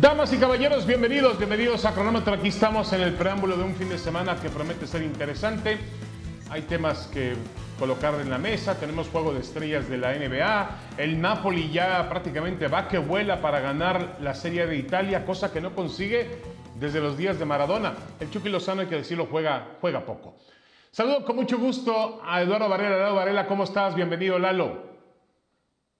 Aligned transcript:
Damas 0.00 0.32
y 0.32 0.38
caballeros, 0.38 0.86
bienvenidos, 0.86 1.38
bienvenidos 1.38 1.84
a 1.84 1.94
Cronómetro. 1.94 2.34
Aquí 2.34 2.48
estamos 2.48 2.92
en 2.92 3.00
el 3.00 3.14
preámbulo 3.14 3.56
de 3.56 3.62
un 3.62 3.76
fin 3.76 3.88
de 3.88 3.96
semana 3.96 4.34
que 4.34 4.48
promete 4.48 4.88
ser 4.88 5.02
interesante. 5.02 5.78
Hay 6.50 6.62
temas 6.62 7.06
que 7.12 7.34
colocar 7.78 8.14
en 8.20 8.28
la 8.28 8.38
mesa, 8.38 8.74
tenemos 8.74 9.08
juego 9.08 9.32
de 9.32 9.38
estrellas 9.38 9.88
de 9.88 9.98
la 9.98 10.12
NBA, 10.12 10.78
el 10.98 11.20
Napoli 11.20 11.70
ya 11.70 12.08
prácticamente 12.08 12.66
va 12.66 12.88
que 12.88 12.98
vuela 12.98 13.40
para 13.40 13.60
ganar 13.60 14.16
la 14.20 14.34
Serie 14.34 14.66
de 14.66 14.76
Italia, 14.76 15.24
cosa 15.24 15.52
que 15.52 15.60
no 15.60 15.76
consigue 15.76 16.42
desde 16.74 17.00
los 17.00 17.16
días 17.16 17.38
de 17.38 17.44
Maradona. 17.44 17.94
El 18.18 18.30
Chucky 18.30 18.48
Lozano, 18.48 18.80
hay 18.80 18.88
que 18.88 18.96
decirlo, 18.96 19.28
juega, 19.30 19.76
juega 19.80 20.04
poco. 20.04 20.34
Saludo 20.90 21.24
con 21.24 21.36
mucho 21.36 21.56
gusto 21.56 22.20
a 22.26 22.42
Eduardo 22.42 22.68
Varela. 22.68 22.96
Eduardo 22.96 23.14
Varela, 23.14 23.46
¿cómo 23.46 23.62
estás? 23.62 23.94
Bienvenido, 23.94 24.40
Lalo. 24.40 24.93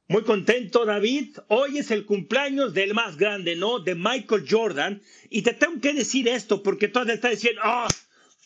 Muy 0.06 0.22
contento, 0.22 0.84
David. 0.84 1.38
Hoy 1.48 1.78
es 1.78 1.90
el 1.90 2.04
cumpleaños 2.04 2.74
del 2.74 2.92
más 2.92 3.16
grande, 3.16 3.56
¿no? 3.56 3.78
De 3.78 3.94
Michael 3.94 4.44
Jordan. 4.48 5.02
Y 5.30 5.42
te 5.42 5.54
tengo 5.54 5.80
que 5.80 5.94
decir 5.94 6.28
esto 6.28 6.62
porque 6.62 6.88
todos 6.88 7.08
están 7.08 7.30
diciendo, 7.30 7.62
oh, 7.64 7.86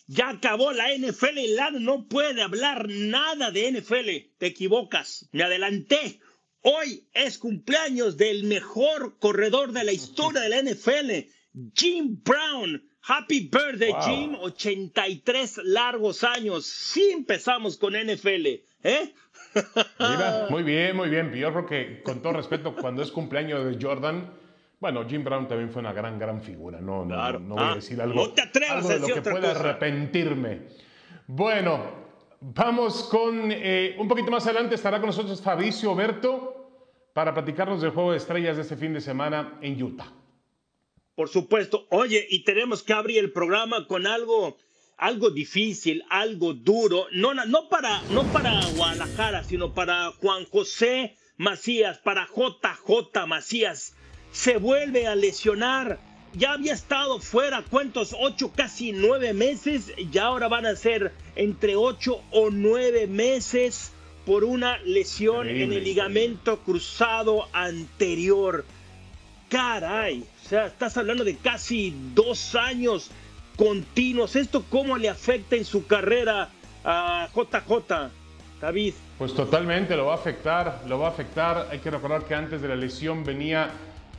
ya 0.06 0.28
acabó 0.30 0.72
la 0.72 0.94
NFL 0.94 1.36
y 1.36 1.48
Lalo 1.48 1.80
no 1.80 2.06
puede 2.06 2.42
hablar 2.42 2.88
nada 2.88 3.50
de 3.50 3.72
NFL. 3.72 4.36
Te 4.38 4.46
equivocas. 4.46 5.28
Me 5.32 5.42
adelanté. 5.42 6.20
Hoy 6.62 7.08
es 7.12 7.38
cumpleaños 7.38 8.16
del 8.16 8.44
mejor 8.44 9.18
corredor 9.18 9.72
de 9.72 9.84
la 9.84 9.92
historia 9.92 10.40
de 10.42 10.48
la 10.48 10.62
NFL, 10.62 11.28
Jim 11.74 12.22
Brown. 12.22 12.88
Happy 13.02 13.48
birthday, 13.50 13.94
Jim. 14.04 14.36
83 14.36 15.58
largos 15.64 16.22
años. 16.22 16.66
Sí 16.66 17.10
empezamos 17.10 17.76
con 17.76 17.94
NFL. 17.94 18.46
¿Eh? 18.84 19.12
muy 20.50 20.62
bien, 20.62 20.96
muy 20.96 21.08
bien. 21.08 21.32
Yo 21.32 21.50
creo 21.52 21.66
que, 21.66 22.02
con 22.02 22.22
todo 22.22 22.34
respeto, 22.34 22.74
cuando 22.74 23.02
es 23.02 23.10
cumpleaños 23.10 23.64
de 23.64 23.84
Jordan, 23.84 24.32
bueno, 24.80 25.04
Jim 25.08 25.24
Brown 25.24 25.48
también 25.48 25.70
fue 25.70 25.80
una 25.80 25.92
gran, 25.92 26.18
gran 26.18 26.40
figura. 26.40 26.80
No, 26.80 27.04
no, 27.04 27.38
no 27.38 27.54
voy 27.54 27.64
a 27.64 27.70
ah, 27.72 27.74
decir 27.74 28.00
algo, 28.00 28.32
algo 28.70 28.88
de 28.88 28.98
lo 29.00 29.06
que 29.06 29.22
pueda 29.22 29.50
arrepentirme. 29.50 30.62
Bueno, 31.26 31.80
vamos 32.40 33.04
con 33.04 33.50
eh, 33.50 33.96
un 33.98 34.06
poquito 34.06 34.30
más 34.30 34.46
adelante. 34.46 34.76
Estará 34.76 34.98
con 34.98 35.08
nosotros 35.08 35.42
Fabricio 35.42 35.94
Berto 35.94 37.10
para 37.12 37.34
platicarnos 37.34 37.82
del 37.82 37.90
juego 37.90 38.12
de 38.12 38.18
estrellas 38.18 38.56
de 38.56 38.62
este 38.62 38.76
fin 38.76 38.94
de 38.94 39.00
semana 39.00 39.58
en 39.60 39.82
Utah. 39.82 40.12
Por 41.16 41.28
supuesto. 41.28 41.88
Oye, 41.90 42.24
y 42.30 42.44
tenemos 42.44 42.84
que 42.84 42.92
abrir 42.92 43.18
el 43.18 43.32
programa 43.32 43.88
con 43.88 44.06
algo 44.06 44.56
algo 44.98 45.30
difícil, 45.30 46.04
algo 46.10 46.52
duro, 46.52 47.06
no, 47.12 47.32
no, 47.32 47.68
para, 47.68 48.02
no 48.10 48.24
para 48.24 48.60
Guadalajara, 48.76 49.44
sino 49.44 49.72
para 49.72 50.10
Juan 50.20 50.44
José 50.46 51.16
Macías, 51.36 51.98
para 51.98 52.26
JJ 52.26 53.26
Macías. 53.26 53.94
Se 54.32 54.58
vuelve 54.58 55.06
a 55.06 55.14
lesionar. 55.14 56.00
Ya 56.34 56.52
había 56.52 56.74
estado 56.74 57.20
fuera, 57.20 57.64
¿cuántos? 57.70 58.14
Ocho, 58.18 58.52
casi 58.54 58.92
nueve 58.92 59.32
meses. 59.32 59.92
Y 59.96 60.18
ahora 60.18 60.48
van 60.48 60.66
a 60.66 60.76
ser 60.76 61.12
entre 61.36 61.74
ocho 61.74 62.20
o 62.32 62.50
nueve 62.50 63.06
meses 63.06 63.92
por 64.26 64.44
una 64.44 64.78
lesión 64.78 65.48
en 65.48 65.72
el 65.72 65.84
ligamento 65.84 66.58
cruzado 66.58 67.48
anterior. 67.52 68.66
Caray, 69.48 70.22
o 70.44 70.48
sea, 70.48 70.66
estás 70.66 70.98
hablando 70.98 71.24
de 71.24 71.36
casi 71.36 71.94
dos 72.14 72.54
años 72.54 73.10
continuos. 73.58 74.36
¿Esto 74.36 74.64
cómo 74.70 74.96
le 74.96 75.10
afecta 75.10 75.56
en 75.56 75.64
su 75.64 75.86
carrera 75.86 76.48
a 76.84 77.28
JJ, 77.34 78.10
David? 78.60 78.94
Pues 79.18 79.34
totalmente 79.34 79.96
lo 79.96 80.06
va 80.06 80.12
a 80.12 80.16
afectar, 80.16 80.82
lo 80.86 81.00
va 81.00 81.08
a 81.08 81.10
afectar. 81.10 81.68
Hay 81.70 81.80
que 81.80 81.90
recordar 81.90 82.24
que 82.24 82.36
antes 82.36 82.62
de 82.62 82.68
la 82.68 82.76
lesión 82.76 83.24
venía 83.24 83.70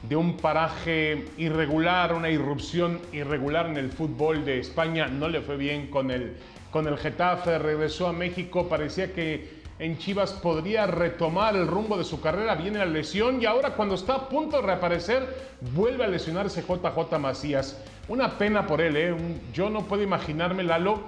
de 0.04 0.16
un 0.18 0.38
paraje 0.38 1.26
irregular, 1.38 2.14
una 2.14 2.30
irrupción 2.30 3.00
irregular 3.14 3.68
en 3.68 3.78
el 3.78 3.92
fútbol 3.92 4.44
de 4.44 4.60
España. 4.60 5.08
No 5.08 5.30
le 5.30 5.42
fue 5.42 5.56
bien 5.56 5.88
con 5.88 6.12
el, 6.12 6.36
con 6.70 6.88
el 6.88 6.98
Getafe, 6.98 7.58
regresó 7.60 8.08
a 8.08 8.14
México, 8.14 8.68
parecía 8.68 9.14
que 9.14 9.60
en 9.80 9.98
Chivas 9.98 10.34
podría 10.34 10.86
retomar 10.86 11.56
el 11.56 11.66
rumbo 11.66 11.98
de 11.98 12.04
su 12.04 12.20
carrera, 12.20 12.56
viene 12.56 12.80
la 12.80 12.86
lesión 12.86 13.42
y 13.42 13.46
ahora 13.46 13.76
cuando 13.76 13.96
está 13.96 14.16
a 14.16 14.30
punto 14.30 14.58
de 14.58 14.64
reaparecer, 14.64 15.54
vuelve 15.74 16.04
a 16.04 16.08
lesionarse 16.08 16.62
JJ 16.62 17.18
Macías. 17.18 17.82
Una 18.10 18.38
pena 18.38 18.66
por 18.66 18.82
él, 18.82 18.98
¿eh? 18.98 19.16
yo 19.54 19.70
no 19.70 19.86
puedo 19.86 20.04
imaginarme, 20.04 20.64
Lalo, 20.64 21.04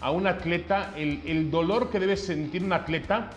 a 0.00 0.10
un 0.10 0.26
atleta, 0.26 0.94
el, 0.96 1.50
dolor 1.50 1.90
que 1.90 2.00
debe 2.00 2.16
sentir 2.16 2.64
un 2.64 2.72
atleta 2.72 3.30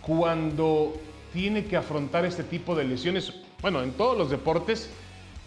cuando 0.00 0.94
tiene 1.32 1.64
que 1.64 1.76
afrontar 1.76 2.24
este 2.24 2.44
tipo 2.44 2.74
de 2.74 2.84
lesiones, 2.84 3.34
bueno, 3.60 3.82
en 3.82 3.92
todos 3.92 4.16
los 4.16 4.30
deportes, 4.30 4.90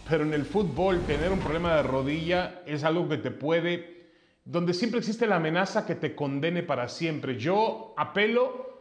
pero 0.09 0.23
en 0.23 0.33
el 0.33 0.45
fútbol 0.45 0.99
tener 1.07 1.31
un 1.31 1.39
problema 1.39 1.75
de 1.75 1.83
rodilla 1.83 2.61
es 2.65 2.83
algo 2.83 3.07
que 3.07 3.17
te 3.17 3.31
puede 3.31 3.95
donde 4.45 4.75
siempre 4.75 4.99
existe 4.99 5.25
la 5.25 5.37
amenaza 5.37 5.87
que 5.87 5.95
te 5.95 6.13
condene 6.13 6.61
para 6.61 6.87
siempre. 6.87 7.37
Yo 7.37 7.95
apelo 7.97 8.79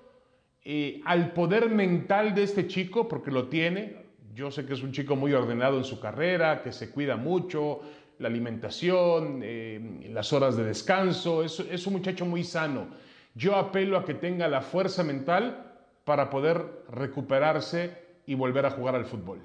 eh, 0.63 1.01
al 1.07 1.33
poder 1.33 1.71
mental 1.71 2.35
de 2.35 2.43
este 2.43 2.67
chico, 2.67 3.09
porque 3.09 3.31
lo 3.31 3.49
tiene. 3.49 4.05
Yo 4.35 4.51
sé 4.51 4.67
que 4.67 4.75
es 4.75 4.83
un 4.83 4.93
chico 4.93 5.17
muy 5.17 5.33
ordenado 5.33 5.79
en 5.79 5.85
su 5.85 6.01
carrera, 6.01 6.63
que 6.63 6.73
se 6.73 6.91
cuida 6.91 7.17
mucho, 7.17 7.81
la 8.19 8.29
alimentación, 8.29 9.41
eh, 9.43 10.09
las 10.11 10.33
horas 10.33 10.57
de 10.57 10.65
descanso, 10.65 11.45
es, 11.45 11.61
es 11.61 11.87
un 11.87 11.95
muchacho 11.95 12.27
muy 12.27 12.45
sano. 12.45 12.89
Yo 13.35 13.57
apelo 13.57 13.99
a 13.99 14.05
que 14.05 14.15
tenga 14.15 14.49
la 14.49 14.61
fuerza 14.61 15.03
mental 15.03 15.73
para 16.05 16.31
poder 16.31 16.63
recuperarse 16.89 17.97
y 18.27 18.35
volver 18.35 18.67
a 18.67 18.71
jugar 18.71 18.95
al 18.95 19.07
fútbol. 19.07 19.41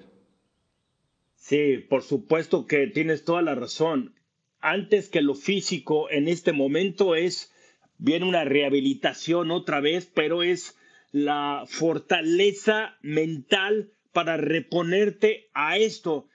Sí, 1.35 1.77
por 1.89 2.03
supuesto 2.03 2.67
que 2.67 2.87
tienes 2.87 3.23
toda 3.23 3.41
la 3.41 3.55
razón. 3.55 4.13
Antes 4.59 5.09
que 5.09 5.21
lo 5.21 5.35
físico, 5.35 6.09
en 6.09 6.27
este 6.27 6.51
momento 6.51 7.15
es, 7.15 7.53
viene 7.97 8.25
una 8.25 8.43
rehabilitación 8.43 9.51
otra 9.51 9.79
vez, 9.79 10.11
pero 10.13 10.43
es 10.43 10.77
la 11.11 11.63
fortaleza 11.65 12.97
mental 13.01 13.91
para 14.11 14.37
reponerte 14.37 15.49
a 15.53 15.77
esto. 15.77 16.27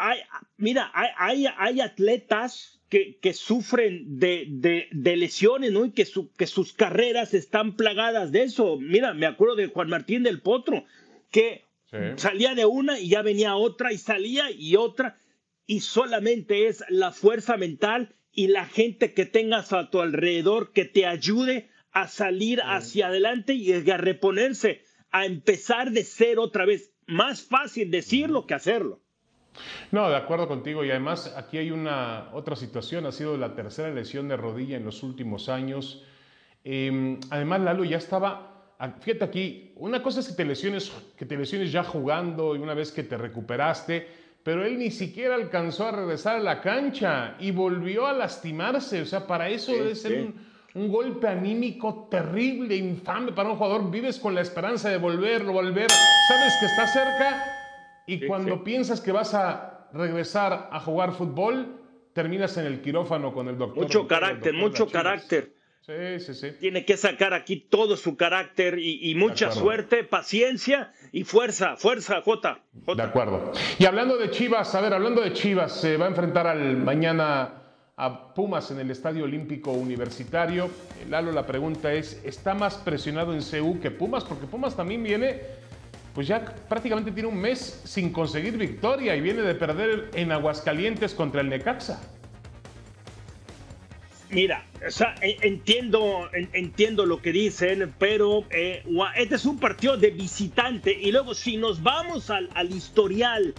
Hay, 0.00 0.20
mira, 0.56 0.92
hay, 0.94 1.46
hay, 1.56 1.80
atletas 1.80 2.80
que, 2.88 3.18
que 3.18 3.32
sufren 3.34 4.18
de, 4.18 4.86
de, 4.92 5.16
lesiones, 5.16 5.72
¿no? 5.72 5.84
Y 5.84 5.90
que, 5.90 6.06
que 6.36 6.46
sus 6.46 6.72
carreras 6.72 7.34
están 7.34 7.76
plagadas 7.76 8.30
de 8.30 8.44
eso. 8.44 8.78
Mira, 8.78 9.12
me 9.12 9.26
acuerdo 9.26 9.56
de 9.56 9.66
Juan 9.66 9.88
Martín 9.88 10.22
del 10.22 10.40
Potro, 10.40 10.84
que 11.32 11.64
salía 12.16 12.54
de 12.54 12.64
una 12.64 13.00
y 13.00 13.08
ya 13.08 13.22
venía 13.22 13.56
otra 13.56 13.92
y 13.92 13.98
salía 13.98 14.50
y 14.50 14.76
otra. 14.76 15.18
Y 15.66 15.80
solamente 15.80 16.68
es 16.68 16.84
la 16.88 17.10
fuerza 17.10 17.56
mental 17.56 18.14
y 18.32 18.46
la 18.46 18.66
gente 18.66 19.14
que 19.14 19.26
tengas 19.26 19.72
a 19.72 19.90
tu 19.90 20.00
alrededor 20.00 20.72
que 20.72 20.84
te 20.84 21.06
ayude 21.06 21.70
a 21.90 22.06
salir 22.06 22.60
hacia 22.62 23.08
adelante 23.08 23.54
y 23.54 23.72
a 23.90 23.96
reponerse, 23.96 24.82
a 25.10 25.26
empezar 25.26 25.90
de 25.90 26.04
ser 26.04 26.38
otra 26.38 26.64
vez. 26.64 26.92
Más 27.06 27.42
fácil 27.42 27.90
decirlo 27.90 28.46
que 28.46 28.54
hacerlo. 28.54 29.02
No, 29.90 30.08
de 30.08 30.16
acuerdo 30.16 30.48
contigo. 30.48 30.84
Y 30.84 30.90
además 30.90 31.34
aquí 31.36 31.58
hay 31.58 31.70
una 31.70 32.28
otra 32.32 32.56
situación. 32.56 33.06
Ha 33.06 33.12
sido 33.12 33.36
la 33.36 33.54
tercera 33.54 33.90
lesión 33.90 34.28
de 34.28 34.36
rodilla 34.36 34.76
en 34.76 34.84
los 34.84 35.02
últimos 35.02 35.48
años. 35.48 36.04
Em, 36.64 37.18
además, 37.30 37.60
Lalo 37.60 37.84
ya 37.84 37.98
estaba. 37.98 38.74
Ah, 38.78 38.94
fíjate 39.00 39.24
aquí, 39.24 39.72
una 39.76 40.02
cosa 40.02 40.20
es 40.20 40.28
que 40.28 40.34
te 40.34 40.44
lesiones, 40.44 40.92
que 41.16 41.26
te 41.26 41.36
lesiones 41.36 41.72
ya 41.72 41.82
jugando 41.82 42.54
y 42.54 42.60
una 42.60 42.74
vez 42.74 42.92
que 42.92 43.02
te 43.02 43.16
recuperaste, 43.16 44.06
pero 44.44 44.64
él 44.64 44.78
ni 44.78 44.92
siquiera 44.92 45.34
alcanzó 45.34 45.88
a 45.88 45.92
regresar 45.92 46.36
a 46.36 46.40
la 46.40 46.60
cancha 46.60 47.34
y 47.40 47.50
volvió 47.50 48.06
a 48.06 48.12
lastimarse. 48.12 49.02
O 49.02 49.06
sea, 49.06 49.26
para 49.26 49.48
eso 49.48 49.72
debe 49.72 49.96
ser 49.96 50.20
un 50.20 50.48
un 50.74 50.92
golpe 50.92 51.26
anímico 51.26 52.08
terrible, 52.10 52.76
infame 52.76 53.32
para 53.32 53.50
un 53.50 53.56
jugador. 53.56 53.90
Vives 53.90 54.18
con 54.18 54.34
la 54.34 54.42
esperanza 54.42 54.88
de 54.88 54.98
volverlo, 54.98 55.52
volver. 55.52 55.90
Sabes 55.90 56.52
que 56.60 56.66
está 56.66 56.86
cerca 56.86 57.67
y 58.08 58.26
cuando 58.26 58.64
piensas 58.64 59.00
que 59.00 59.12
vas 59.12 59.34
a 59.34 59.88
regresar 59.92 60.70
a 60.72 60.80
jugar 60.80 61.12
fútbol, 61.12 61.78
terminas 62.14 62.56
en 62.56 62.66
el 62.66 62.80
quirófano 62.80 63.32
con 63.32 63.48
el 63.48 63.58
doctor. 63.58 63.84
Mucho 63.84 64.08
carácter, 64.08 64.54
mucho 64.54 64.88
carácter. 64.88 65.52
Sí, 65.82 66.20
sí, 66.20 66.34
sí. 66.34 66.50
Tiene 66.58 66.84
que 66.84 66.96
sacar 66.96 67.32
aquí 67.32 67.56
todo 67.56 67.96
su 67.96 68.16
carácter 68.16 68.78
y, 68.78 69.14
mucha 69.14 69.52
suerte, 69.52 70.04
paciencia 70.04 70.92
y 71.12 71.24
fuerza, 71.24 71.76
fuerza, 71.76 72.20
Jota, 72.22 72.60
De 72.72 73.02
acuerdo. 73.02 73.52
Y 73.78 73.84
hablando 73.86 74.18
de 74.18 74.30
Chivas, 74.30 74.74
a 74.74 74.80
ver, 74.80 74.92
hablando 74.92 75.22
de 75.22 75.32
Chivas, 75.32 75.80
se 75.80 75.96
va 75.96 76.06
a 76.06 76.08
enfrentar 76.08 76.46
al 76.46 76.76
mañana 76.76 77.62
a 77.96 78.32
Pumas 78.34 78.70
en 78.70 78.80
el 78.80 78.90
Estadio 78.90 79.24
Olímpico 79.24 79.72
Universitario. 79.72 80.70
Lalo, 81.08 81.32
la 81.32 81.46
pregunta 81.46 81.92
es, 81.92 82.22
¿está 82.24 82.54
más 82.54 82.76
presionado 82.76 83.34
en 83.34 83.40
CU 83.42 83.80
que 83.80 83.90
Pumas? 83.90 84.24
Porque 84.24 84.46
Pumas 84.46 84.76
también 84.76 85.02
viene, 85.02 85.40
pues 86.18 86.26
ya 86.26 86.44
prácticamente 86.68 87.12
tiene 87.12 87.28
un 87.28 87.38
mes 87.38 87.80
sin 87.84 88.12
conseguir 88.12 88.56
victoria 88.56 89.14
y 89.14 89.20
viene 89.20 89.42
de 89.42 89.54
perder 89.54 90.10
en 90.14 90.32
Aguascalientes 90.32 91.14
contra 91.14 91.42
el 91.42 91.48
Necaxa. 91.48 92.02
Mira, 94.28 94.66
entiendo, 95.20 96.28
entiendo 96.32 97.06
lo 97.06 97.22
que 97.22 97.30
dicen, 97.30 97.94
pero 98.00 98.44
eh, 98.50 98.82
este 99.14 99.36
es 99.36 99.44
un 99.44 99.60
partido 99.60 99.96
de 99.96 100.10
visitante 100.10 100.92
y 100.92 101.12
luego 101.12 101.34
si 101.34 101.56
nos 101.56 101.84
vamos 101.84 102.30
al, 102.30 102.50
al 102.54 102.72
historial 102.72 103.54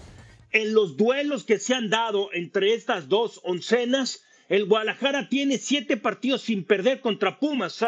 en 0.51 0.73
los 0.73 0.97
duelos 0.97 1.45
que 1.45 1.59
se 1.59 1.75
han 1.75 1.89
dado 1.89 2.27
entre 2.33 2.73
estas 2.73 3.07
dos 3.07 3.39
oncenas, 3.45 4.25
el 4.49 4.65
Guadalajara 4.65 5.29
tiene 5.29 5.59
siete 5.59 5.95
partidos 5.95 6.41
sin 6.41 6.65
perder 6.65 6.99
contra 6.99 7.39
Pumas. 7.39 7.81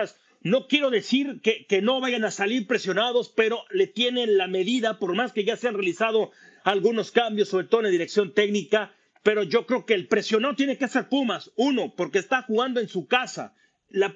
No 0.44 0.68
quiero 0.68 0.90
decir 0.90 1.40
que, 1.42 1.66
que, 1.68 1.82
no 1.82 2.02
vayan 2.02 2.26
a 2.26 2.32
salir 2.32 2.66
presionados, 2.66 3.30
pero 3.30 3.64
le 3.70 3.88
tienen 3.88 4.38
la 4.38 4.48
medida, 4.48 4.98
por 4.98 5.16
más 5.16 5.34
que 5.34 5.44
ya 5.44 5.56
se 5.56 5.68
han 5.68 5.76
realizado 5.76 6.32
algunos 6.64 7.12
cambios, 7.12 7.50
sobre 7.50 7.68
todo 7.68 7.86
en 7.86 7.92
dirección 7.92 8.34
técnica. 8.34 8.94
Pero 9.24 9.44
yo 9.44 9.68
creo 9.68 9.86
que 9.86 9.94
el 9.94 10.08
presionado 10.08 10.56
tiene 10.56 10.78
que 10.78 10.88
ser 10.88 11.08
Pumas. 11.08 11.52
Uno, 11.56 11.94
porque 11.96 12.18
está 12.18 12.42
jugando 12.42 12.80
en 12.80 12.88
su 12.88 13.08
casa. 13.08 13.54
La 13.90 14.16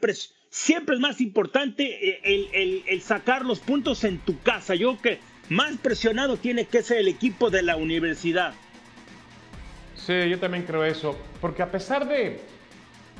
siempre 0.49 0.95
es 0.95 1.01
más 1.01 1.21
importante 1.21 1.83
eh, 1.83 2.21
el, 2.23 2.47
el, 2.53 2.83
el 2.87 3.01
sacar 3.01 3.45
los 3.45 3.59
puntos 3.59 4.03
en 4.03 4.17
tu 4.17 4.39
casa. 4.39 4.73
Yo 4.73 4.97
creo 4.97 5.17
que 5.17 5.21
más 5.49 5.77
presionado 5.77 6.37
tiene 6.37 6.65
que 6.65 6.81
ser 6.81 6.97
el 6.97 7.07
equipo 7.07 7.51
de 7.51 7.61
la 7.61 7.77
universidad. 7.77 8.55
Sí, 9.95 10.13
yo 10.29 10.39
también 10.39 10.63
creo 10.63 10.83
eso, 10.83 11.17
porque 11.39 11.61
a 11.61 11.71
pesar 11.71 12.07
de, 12.07 12.39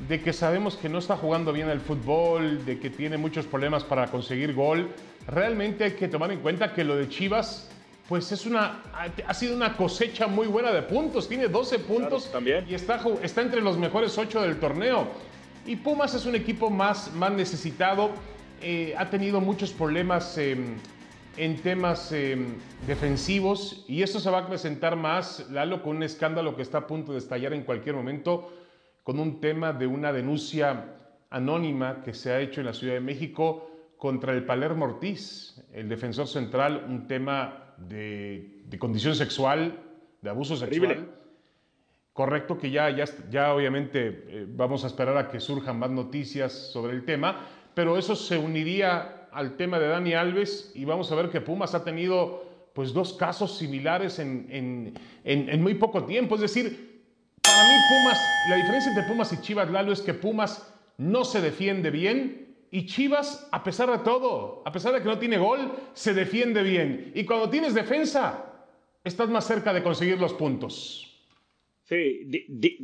de 0.08 0.20
que 0.20 0.32
sabemos 0.32 0.76
que 0.76 0.88
no 0.88 0.98
está 0.98 1.16
jugando 1.16 1.52
bien 1.52 1.68
el 1.68 1.80
fútbol, 1.80 2.64
de 2.64 2.78
que 2.78 2.90
tiene 2.90 3.16
muchos 3.16 3.46
problemas 3.46 3.84
para 3.84 4.06
conseguir 4.08 4.54
gol, 4.54 4.90
realmente 5.26 5.84
hay 5.84 5.92
que 5.92 6.08
tomar 6.08 6.30
en 6.30 6.40
cuenta 6.40 6.72
que 6.72 6.84
lo 6.84 6.96
de 6.96 7.08
Chivas 7.08 7.68
pues 8.08 8.30
es 8.30 8.46
una, 8.46 8.82
ha 9.26 9.34
sido 9.34 9.56
una 9.56 9.76
cosecha 9.76 10.28
muy 10.28 10.46
buena 10.46 10.70
de 10.70 10.82
puntos. 10.82 11.28
Tiene 11.28 11.48
12 11.48 11.80
puntos 11.80 12.30
también. 12.30 12.64
y 12.68 12.74
está, 12.74 13.00
está 13.22 13.42
entre 13.42 13.60
los 13.60 13.76
mejores 13.78 14.16
8 14.16 14.42
del 14.42 14.60
torneo. 14.60 15.08
Y 15.66 15.76
Pumas 15.76 16.14
es 16.14 16.24
un 16.26 16.36
equipo 16.36 16.70
más, 16.70 17.12
más 17.14 17.32
necesitado. 17.32 18.10
Eh, 18.62 18.94
ha 18.96 19.10
tenido 19.10 19.40
muchos 19.40 19.72
problemas 19.72 20.38
em, 20.38 20.76
en 21.36 21.56
temas 21.56 22.12
em, 22.12 22.54
defensivos 22.86 23.84
y 23.88 24.02
esto 24.02 24.20
se 24.20 24.30
va 24.30 24.38
a 24.38 24.46
presentar 24.46 24.96
más, 24.96 25.50
Lalo, 25.50 25.82
con 25.82 25.96
un 25.96 26.02
escándalo 26.04 26.54
que 26.54 26.62
está 26.62 26.78
a 26.78 26.86
punto 26.86 27.12
de 27.12 27.18
estallar 27.18 27.52
en 27.52 27.64
cualquier 27.64 27.96
momento, 27.96 28.50
con 29.06 29.20
un 29.20 29.40
tema 29.40 29.72
de 29.72 29.86
una 29.86 30.12
denuncia 30.12 30.96
anónima 31.30 32.02
que 32.02 32.12
se 32.12 32.32
ha 32.32 32.40
hecho 32.40 32.60
en 32.60 32.66
la 32.66 32.72
Ciudad 32.72 32.94
de 32.94 33.00
México 33.00 33.70
contra 33.96 34.32
el 34.32 34.44
Palermo 34.44 34.84
Ortiz, 34.84 35.62
el 35.72 35.88
defensor 35.88 36.26
central, 36.26 36.84
un 36.88 37.06
tema 37.06 37.76
de, 37.76 38.66
condición 38.80 39.14
sexual, 39.14 39.78
de 40.20 40.28
abuso 40.28 40.56
sexual. 40.56 41.08
Correcto, 42.12 42.58
que 42.58 42.72
ya, 42.72 42.90
ya, 42.90 43.04
ya 43.30 43.54
obviamente 43.54 44.24
eh, 44.26 44.46
vamos 44.48 44.82
a 44.82 44.88
esperar 44.88 45.16
a 45.16 45.28
que 45.28 45.38
surjan 45.38 45.78
más 45.78 45.90
noticias 45.90 46.52
sobre 46.52 46.92
el 46.92 47.04
tema, 47.04 47.46
pero 47.74 47.96
eso 47.98 48.16
se 48.16 48.36
uniría 48.36 49.28
al 49.30 49.56
tema 49.56 49.78
de 49.78 49.86
Dani 49.86 50.14
Alves 50.14 50.72
y 50.74 50.84
vamos 50.84 51.12
a 51.12 51.14
ver 51.14 51.30
que 51.30 51.40
Pumas 51.40 51.76
ha 51.76 51.84
tenido 51.84 52.42
pues 52.74 52.92
dos 52.92 53.12
casos 53.12 53.56
similares 53.56 54.18
en, 54.18 54.94
en, 55.22 55.62
muy 55.62 55.74
poco 55.74 56.04
tiempo. 56.04 56.34
Es 56.34 56.40
decir, 56.40 56.95
para 57.56 57.68
mí 57.68 57.78
Pumas, 57.80 58.42
la 58.44 58.56
diferencia 58.56 58.90
entre 58.90 59.02
Pumas 59.02 59.32
y 59.32 59.40
Chivas, 59.40 59.70
Lalo, 59.70 59.90
es 59.90 60.02
que 60.02 60.12
Pumas 60.12 60.74
no 60.98 61.24
se 61.24 61.40
defiende 61.40 61.90
bien 61.90 62.54
y 62.70 62.84
Chivas, 62.84 63.48
a 63.50 63.64
pesar 63.64 63.90
de 63.90 64.04
todo, 64.04 64.62
a 64.66 64.72
pesar 64.72 64.92
de 64.92 65.00
que 65.00 65.06
no 65.06 65.18
tiene 65.18 65.38
gol, 65.38 65.72
se 65.94 66.12
defiende 66.12 66.62
bien. 66.62 67.12
Y 67.14 67.24
cuando 67.24 67.48
tienes 67.48 67.72
defensa, 67.72 68.44
estás 69.04 69.30
más 69.30 69.46
cerca 69.46 69.72
de 69.72 69.82
conseguir 69.82 70.18
los 70.18 70.34
puntos. 70.34 71.14
Sí, 71.84 72.28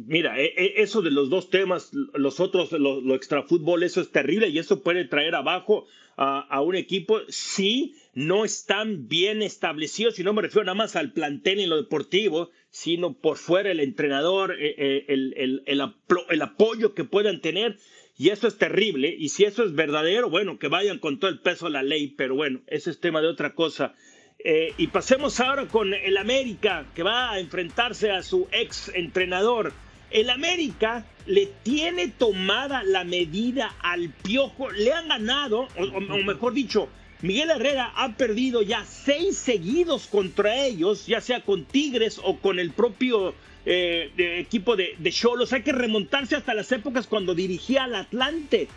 mira, 0.07 0.41
e, 0.41 0.55
e, 0.57 0.83
eso 0.83 1.03
de 1.03 1.11
los 1.11 1.29
dos 1.29 1.51
temas, 1.51 1.93
los 1.93 2.41
otros, 2.41 2.73
lo, 2.73 3.03
lo 3.03 3.15
extrafútbol, 3.15 3.83
eso 3.83 4.01
es 4.01 4.11
terrible 4.11 4.49
y 4.49 4.59
eso 4.59 4.83
puede 4.83 5.05
traer 5.05 5.35
abajo 5.35 5.87
a, 6.17 6.61
un 6.61 6.75
equipo 6.75 7.21
si 7.29 7.95
no 8.15 8.45
están 8.45 9.09
bien 9.09 9.43
establecidos, 9.43 10.19
y 10.19 10.25
no 10.25 10.33
me 10.33 10.43
refiero 10.43 10.65
nada 10.65 10.75
más 10.75 10.97
al 10.97 11.13
plantel 11.13 11.61
y 11.61 11.67
lo 11.67 11.77
deportivo, 11.77 12.51
sino 12.73 13.13
por 13.13 13.37
fuera 13.37 13.71
el 13.71 13.81
entrenador, 13.81 14.57
eh, 14.59 14.75
eh, 14.79 15.05
el, 15.09 15.35
el, 15.37 15.63
el, 15.67 16.43
apoyo 16.43 16.95
que 16.95 17.05
puedan 17.05 17.41
tener. 17.43 17.77
Y 18.17 18.31
eso 18.31 18.49
es 18.49 18.57
terrible. 18.57 19.15
Y 19.17 19.29
si 19.29 19.45
eso 19.45 19.63
es 19.63 19.75
verdadero, 19.75 20.31
bueno, 20.31 20.59
que 20.59 20.69
vayan 20.69 20.99
con 20.99 21.21
todo 21.21 21.31
el 21.31 21.41
peso 21.41 21.67
de 21.67 21.73
la 21.73 21.83
ley. 21.83 22.15
Pero 22.17 22.35
bueno, 22.35 22.63
ese 22.67 22.91
es 22.91 22.99
tema 22.99 23.21
de 23.21 23.29
otra 23.29 23.55
cosa. 23.55 23.95
Eh, 24.39 24.73
y 24.79 24.87
pasemos 24.87 25.39
ahora 25.39 25.69
con 25.69 25.93
el 25.93 26.17
América, 26.17 26.87
que 26.95 27.03
va 27.03 27.33
a 27.33 27.41
enfrentarse 27.41 28.11
a 28.11 28.23
su 28.23 28.49
ex 28.53 28.91
entrenador. 28.95 29.75
El 30.11 30.31
América 30.31 31.07
le 31.27 31.47
tiene 31.63 32.09
tomada 32.09 32.83
la 32.85 33.05
medida 33.05 33.75
al 33.81 34.11
piojo, 34.11 34.71
le 34.71 34.93
han 34.93 35.09
ganado, 35.09 35.69
o, 35.77 36.01
mejor 36.25 36.55
dicho, 36.55 36.89
Miguel 37.23 37.51
Herrera 37.51 37.93
ha 37.97 38.13
perdido 38.17 38.63
ya 38.63 38.85
seis 38.85 39.39
seguidos 39.39 40.07
contra 40.07 40.65
ellos, 40.65 41.07
ya 41.07 41.21
sea 41.21 41.41
con 41.41 41.65
Tigres 41.65 42.21
o 42.23 42.37
con 42.39 42.59
el 42.59 42.73
propio 42.73 43.35
eh, 43.65 44.11
equipo 44.17 44.77
de 44.77 45.11
Cholos. 45.11 45.53
Hay 45.53 45.63
que 45.63 45.73
remontarse 45.73 46.37
hasta 46.37 46.53
las 46.53 46.71
épocas 46.73 47.07
cuando 47.07 47.35
dirigía 47.35 47.85
al 47.85 47.95
Atlante. 47.95 48.69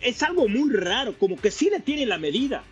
Es 0.00 0.22
algo 0.22 0.48
muy 0.48 0.72
raro, 0.72 1.14
como 1.18 1.36
que 1.36 1.50
sí 1.50 1.68
le 1.68 1.80
tiene 1.80 2.06
la 2.06 2.18
medida. 2.18 2.62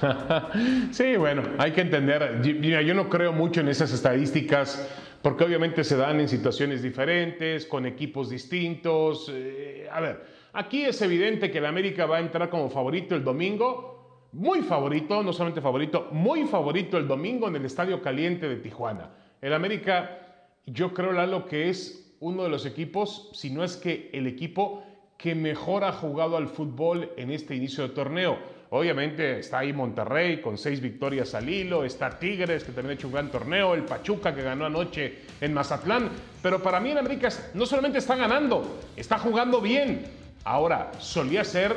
sí, 0.90 1.16
bueno, 1.16 1.42
hay 1.58 1.72
que 1.72 1.82
entender. 1.82 2.40
Yo 2.42 2.94
no 2.94 3.08
creo 3.08 3.32
mucho 3.32 3.60
en 3.60 3.68
esas 3.68 3.92
estadísticas 3.92 4.88
porque 5.22 5.44
obviamente 5.44 5.84
se 5.84 5.96
dan 5.96 6.20
en 6.20 6.28
situaciones 6.28 6.82
diferentes, 6.82 7.66
con 7.66 7.86
equipos 7.86 8.30
distintos. 8.30 9.30
Eh, 9.32 9.88
a 9.90 10.00
ver, 10.00 10.24
aquí 10.52 10.82
es 10.82 11.00
evidente 11.00 11.50
que 11.50 11.58
el 11.58 11.66
América 11.66 12.06
va 12.06 12.16
a 12.16 12.20
entrar 12.20 12.50
como 12.50 12.70
favorito 12.70 13.14
el 13.14 13.22
domingo, 13.22 13.91
muy 14.32 14.62
favorito, 14.62 15.22
no 15.22 15.32
solamente 15.32 15.60
favorito, 15.60 16.08
muy 16.10 16.44
favorito 16.44 16.96
el 16.96 17.06
domingo 17.06 17.48
en 17.48 17.56
el 17.56 17.64
Estadio 17.64 18.00
Caliente 18.00 18.48
de 18.48 18.56
Tijuana. 18.56 19.10
El 19.40 19.52
América, 19.52 20.18
yo 20.66 20.94
creo, 20.94 21.12
Lalo, 21.12 21.46
que 21.46 21.68
es 21.68 22.16
uno 22.20 22.44
de 22.44 22.48
los 22.48 22.64
equipos, 22.64 23.30
si 23.34 23.50
no 23.50 23.62
es 23.62 23.76
que 23.76 24.10
el 24.12 24.26
equipo 24.26 24.84
que 25.18 25.34
mejor 25.34 25.84
ha 25.84 25.92
jugado 25.92 26.36
al 26.36 26.48
fútbol 26.48 27.12
en 27.16 27.30
este 27.30 27.54
inicio 27.54 27.86
de 27.86 27.94
torneo. 27.94 28.38
Obviamente 28.70 29.38
está 29.38 29.58
ahí 29.58 29.72
Monterrey 29.72 30.40
con 30.40 30.56
seis 30.56 30.80
victorias 30.80 31.34
al 31.34 31.48
hilo, 31.48 31.84
está 31.84 32.18
Tigres 32.18 32.64
que 32.64 32.72
también 32.72 32.92
ha 32.92 32.94
hecho 32.94 33.08
un 33.08 33.12
gran 33.12 33.30
torneo, 33.30 33.74
el 33.74 33.84
Pachuca 33.84 34.34
que 34.34 34.42
ganó 34.42 34.64
anoche 34.64 35.18
en 35.42 35.52
Mazatlán, 35.52 36.08
pero 36.40 36.62
para 36.62 36.80
mí 36.80 36.90
en 36.90 36.98
América 36.98 37.28
no 37.52 37.66
solamente 37.66 37.98
está 37.98 38.16
ganando, 38.16 38.80
está 38.96 39.18
jugando 39.18 39.60
bien. 39.60 40.06
Ahora, 40.44 40.90
solía 40.98 41.44
ser 41.44 41.76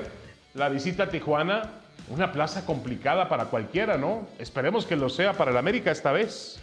la 0.54 0.70
visita 0.70 1.04
a 1.04 1.10
Tijuana 1.10 1.85
una 2.10 2.32
plaza 2.32 2.66
complicada 2.66 3.30
para 3.30 3.46
cualquiera, 3.46 3.98
¿no? 3.98 4.28
Esperemos 4.40 4.86
que 4.86 4.96
lo 4.96 5.10
sea 5.10 5.34
para 5.34 5.52
el 5.52 5.58
América 5.58 5.92
esta 5.92 6.12
vez. 6.12 6.60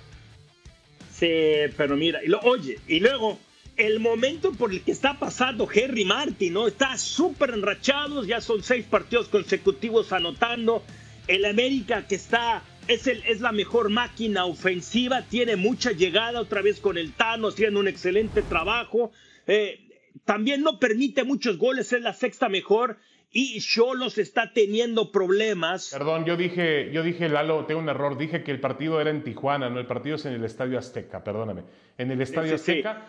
Sí, 1.13 1.31
pero 1.77 1.97
mira, 1.97 2.23
y 2.25 2.29
lo, 2.29 2.41
oye, 2.41 2.79
y 2.89 3.01
luego 3.01 3.39
el 3.77 4.01
momento 4.01 4.53
por 4.53 4.73
el 4.73 4.83
que 4.83 4.93
está 4.93 5.19
pasando 5.19 5.69
Henry 5.73 6.05
Martin, 6.05 6.53
¿no? 6.53 6.67
Está 6.67 6.97
súper 6.99 7.51
enrachado, 7.51 8.25
ya 8.25 8.41
son 8.41 8.63
seis 8.63 8.85
partidos 8.85 9.29
consecutivos 9.29 10.13
anotando. 10.13 10.83
El 11.27 11.45
América 11.45 12.07
que 12.07 12.17
está, 12.17 12.63
es, 12.89 13.07
el, 13.07 13.23
es 13.25 13.41
la 13.41 13.53
mejor 13.53 13.89
máquina 13.89 14.45
ofensiva, 14.45 15.23
tiene 15.23 15.57
mucha 15.57 15.93
llegada 15.93 16.41
otra 16.41 16.63
vez 16.63 16.81
con 16.81 16.99
el 16.99 17.13
Tano, 17.13 17.49
haciendo 17.49 17.81
un 17.81 17.89
excelente 17.89 18.43
trabajo. 18.43 19.13
Eh, 19.47 19.81
también 20.25 20.63
no 20.63 20.79
permite 20.79 21.25
muchos 21.25 21.57
goles, 21.57 21.93
es 21.93 22.03
la 22.03 22.15
sexta 22.15 22.49
mejor. 22.49 22.99
Y 23.35 23.61
Cholos 23.61 24.19
está 24.19 24.53
teniendo 24.53 25.11
problemas. 25.11 25.89
Perdón, 25.91 26.27
yo 26.27 26.37
dije, 26.37 26.93
yo 26.93 27.03
dije, 27.03 27.31
Lalo, 27.31 27.65
tengo 27.65 27.81
un 27.81 27.89
error. 27.89 28.19
Dije 28.19 28.45
que 28.45 28.51
el 28.51 28.61
partido 28.61 29.01
era 29.01 29.11
en 29.11 29.25
Tijuana, 29.25 29.71
no, 29.71 29.81
el 29.81 29.87
partido 29.87 30.17
es 30.17 30.27
en 30.27 30.35
el 30.35 30.45
Estadio 30.45 30.79
Azteca, 30.79 31.25
perdóname. 31.25 31.63
En 31.97 32.11
el 32.11 32.21
Estadio 32.21 32.55
Azteca. 32.55 33.07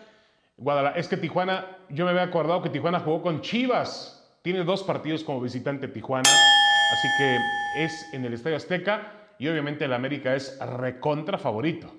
Guadalajara. 0.56 0.98
Es 1.00 1.08
que 1.08 1.16
Tijuana, 1.16 1.78
yo 1.90 2.04
me 2.04 2.12
había 2.12 2.22
acordado 2.22 2.62
que 2.62 2.70
Tijuana 2.70 3.00
jugó 3.00 3.22
con 3.22 3.42
Chivas. 3.42 4.22
Tiene 4.42 4.64
dos 4.64 4.82
partidos 4.82 5.24
como 5.24 5.40
visitante 5.40 5.88
Tijuana. 5.88 6.28
Así 6.28 7.08
que 7.18 7.84
es 7.84 7.92
en 8.14 8.24
el 8.24 8.32
Estadio 8.34 8.56
Azteca 8.56 9.34
y 9.38 9.48
obviamente 9.48 9.84
el 9.84 9.92
América 9.92 10.34
es 10.34 10.58
recontra 10.60 11.38
favorito. 11.38 11.92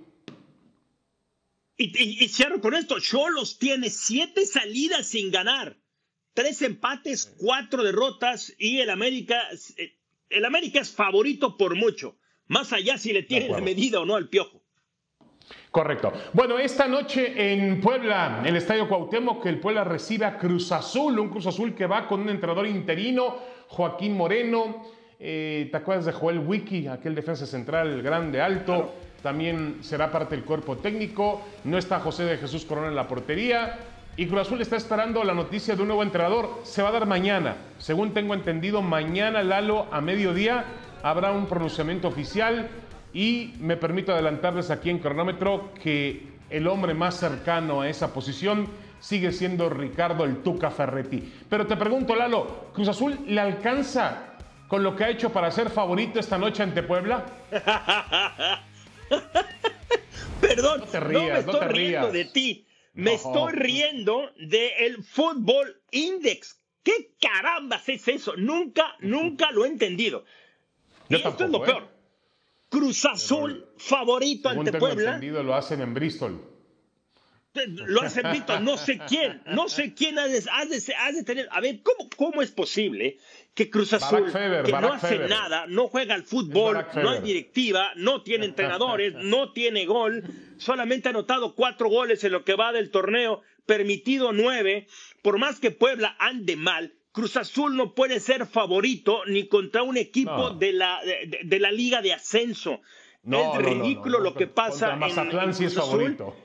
Y, 1.78 2.24
y, 2.24 2.28
cierro 2.30 2.62
con 2.62 2.74
esto, 2.74 3.00
Cholos 3.00 3.60
tiene 3.60 3.90
siete 3.90 4.46
salidas 4.46 5.08
sin 5.08 5.30
ganar, 5.30 5.76
tres 6.36 6.62
empates, 6.62 7.34
cuatro 7.40 7.84
derrotas 7.84 8.54
y 8.60 8.82
el 8.82 8.92
América, 8.92 9.42
eh, 9.78 9.96
el 10.30 10.46
América 10.46 10.82
es 10.82 10.92
favorito 10.92 11.58
por 11.58 11.76
mucho, 11.76 12.18
más 12.48 12.74
allá 12.74 13.00
si 13.00 13.14
le 13.14 13.24
tiene 13.24 13.50
la 13.50 13.62
medida 13.62 14.00
o 14.00 14.06
no 14.06 14.16
al 14.16 14.30
piojo. 14.30 14.62
Correcto. 15.72 16.12
Bueno, 16.34 16.58
esta 16.60 16.88
noche 16.88 17.54
en 17.54 17.80
Puebla, 17.82 18.38
en 18.40 18.46
el 18.48 18.58
Estadio 18.58 18.88
Cuauhtémoc, 18.88 19.44
que 19.44 19.50
el 19.50 19.60
Puebla 19.60 19.84
recibe 19.84 20.26
a 20.26 20.38
Cruz 20.38 20.72
Azul, 20.72 21.18
un 21.20 21.30
Cruz 21.30 21.48
Azul 21.48 21.74
que 21.74 21.86
va 21.86 22.08
con 22.08 22.22
un 22.22 22.30
entrenador 22.30 22.68
interino, 22.68 23.38
Joaquín 23.68 24.16
Moreno. 24.16 24.86
Eh, 25.20 25.70
¿Te 25.72 25.78
acuerdas 25.78 26.06
de 26.06 26.12
Joel 26.12 26.40
Wiki, 26.40 26.88
aquel 26.88 27.16
defensa 27.16 27.46
central 27.46 28.02
grande, 28.02 28.42
alto? 28.42 28.94
También 29.22 29.78
será 29.82 30.12
parte 30.12 30.36
del 30.36 30.46
cuerpo 30.46 30.78
técnico. 30.78 31.42
No 31.64 31.78
está 31.78 32.00
José 32.00 32.24
de 32.24 32.38
Jesús 32.38 32.66
Corona 32.66 32.88
en 32.88 32.96
la 32.96 33.08
portería. 33.08 33.95
Y 34.18 34.28
Cruz 34.28 34.42
Azul 34.42 34.62
está 34.62 34.78
esperando 34.78 35.26
la 35.26 35.34
noticia 35.34 35.76
de 35.76 35.82
un 35.82 35.90
nuevo 35.90 36.02
entrenador. 36.02 36.62
Se 36.64 36.82
va 36.82 36.88
a 36.90 36.92
dar 36.94 37.06
mañana. 37.06 37.58
Según 37.80 38.14
tengo 38.14 38.34
entendido, 38.34 38.82
mañana, 38.82 39.44
Lalo, 39.44 39.88
a 39.92 40.00
mediodía, 40.00 40.64
habrá 41.04 41.32
un 41.34 41.48
pronunciamiento 41.48 42.08
oficial 42.08 42.70
Y 43.14 43.54
me 43.60 43.76
permito 43.78 44.14
adelantarles 44.14 44.72
aquí 44.72 44.90
en 44.90 45.00
cronómetro 45.00 45.74
que 45.82 46.28
el 46.50 46.68
hombre 46.68 46.94
más 46.94 47.16
cercano 47.16 47.82
a 47.82 47.90
esa 47.90 48.14
posición 48.14 48.68
sigue 49.00 49.32
siendo 49.32 49.70
Ricardo 49.70 50.24
el 50.24 50.44
Tuca 50.44 50.72
Ferretti. 50.72 51.34
Pero 51.50 51.68
te 51.68 51.76
pregunto, 51.76 52.16
Lalo, 52.16 52.72
¿Cruz 52.74 52.88
Azul 52.88 53.20
le 53.28 53.40
alcanza 53.42 54.36
con 54.68 54.84
lo 54.84 54.96
que 54.96 55.04
ha 55.04 55.10
hecho 55.10 55.32
para 55.32 55.52
ser 55.52 55.70
favorito 55.70 56.20
esta 56.20 56.38
noche 56.38 56.64
ante 56.64 56.84
Puebla? 56.84 57.26
Perdón, 60.42 60.80
no, 60.82 60.86
te 60.86 61.00
rías, 61.00 61.46
me 61.46 61.52
estoy 61.52 61.68
riendo 61.68 62.12
de 62.12 62.26
ti. 62.26 62.66
Me 62.96 63.14
estoy 63.16 63.52
riendo 63.52 64.32
del 64.38 65.04
Fútbol 65.04 65.82
Index. 65.92 66.62
¿Qué 66.82 67.16
carambas 67.20 67.88
es 67.90 68.08
eso? 68.08 68.36
Nunca, 68.38 68.96
nunca 69.00 69.52
lo 69.52 69.66
he 69.66 69.68
entendido. 69.68 70.24
y 71.10 71.16
esto 71.16 71.44
es 71.44 71.50
lo 71.50 71.64
¿eh? 71.64 71.66
peor. 71.66 71.90
Cruz 72.70 73.06
Azul 73.06 73.68
favorito 73.78 74.50
ante 74.50 74.72
Puebla. 74.74 75.16
Entendido, 75.16 75.44
lo 75.44 75.56
hacen 75.56 75.82
en 75.82 75.94
Bristol. 75.94 76.55
Lo 77.56 78.04
en 78.04 78.30
Bristol, 78.32 78.64
no 78.64 78.78
sé 78.78 79.00
quién, 79.08 79.42
no 79.46 79.70
sé 79.70 79.94
quién 79.94 80.20
ha 80.20 80.28
de, 80.28 81.24
tener. 81.26 81.48
A 81.52 81.62
ver, 81.62 81.82
¿cómo, 81.82 82.10
¿cómo 82.16 82.42
es 82.42 82.52
posible 82.52 83.18
que 83.54 83.70
Cruz 83.70 83.94
Azul, 83.94 84.32
que 84.32 84.72
no 84.72 84.94
hace 84.94 85.20
nada, 85.20 85.66
no 85.68 85.88
juega 85.88 86.14
al 86.14 86.24
fútbol, 86.24 86.86
no 86.96 87.10
hay 87.12 87.22
directiva, 87.22 87.92
no 87.96 88.22
tiene 88.22 88.46
entrenadores, 88.46 89.14
no 89.16 89.54
tiene 89.54 89.86
gol, 89.86 90.24
solamente 90.58 91.08
ha 91.08 91.12
anotado 91.12 91.56
cuatro 91.56 91.90
goles 91.90 92.24
en 92.26 92.34
lo 92.34 92.44
que 92.44 92.56
va 92.56 92.74
del 92.74 92.92
torneo, 92.92 93.42
permitido 93.66 94.34
nueve, 94.34 94.88
por 95.22 95.40
más 95.40 95.60
que 95.60 95.72
Puebla 95.72 96.16
ande 96.20 96.58
mal, 96.58 96.94
Cruz 97.16 97.38
Azul 97.38 97.78
no 97.78 97.96
puede 97.96 98.20
ser 98.20 98.46
favorito 98.46 99.22
ni 99.26 99.48
contra 99.48 99.84
un 99.84 99.96
equipo 99.96 100.50
de, 100.50 100.74
la, 100.74 101.00
de, 101.46 101.60
la 101.62 101.72
Liga 101.72 102.02
de 102.02 102.12
Ascenso. 102.12 102.82
Es 103.26 103.58
ridículo 103.58 104.20
lo 104.20 104.34
que 104.34 104.48
pasa 104.48 104.94
en, 104.94 105.00
Mazatlán 105.00 105.54
sí 105.54 105.66
es 105.66 105.76
favorito. 105.76 106.36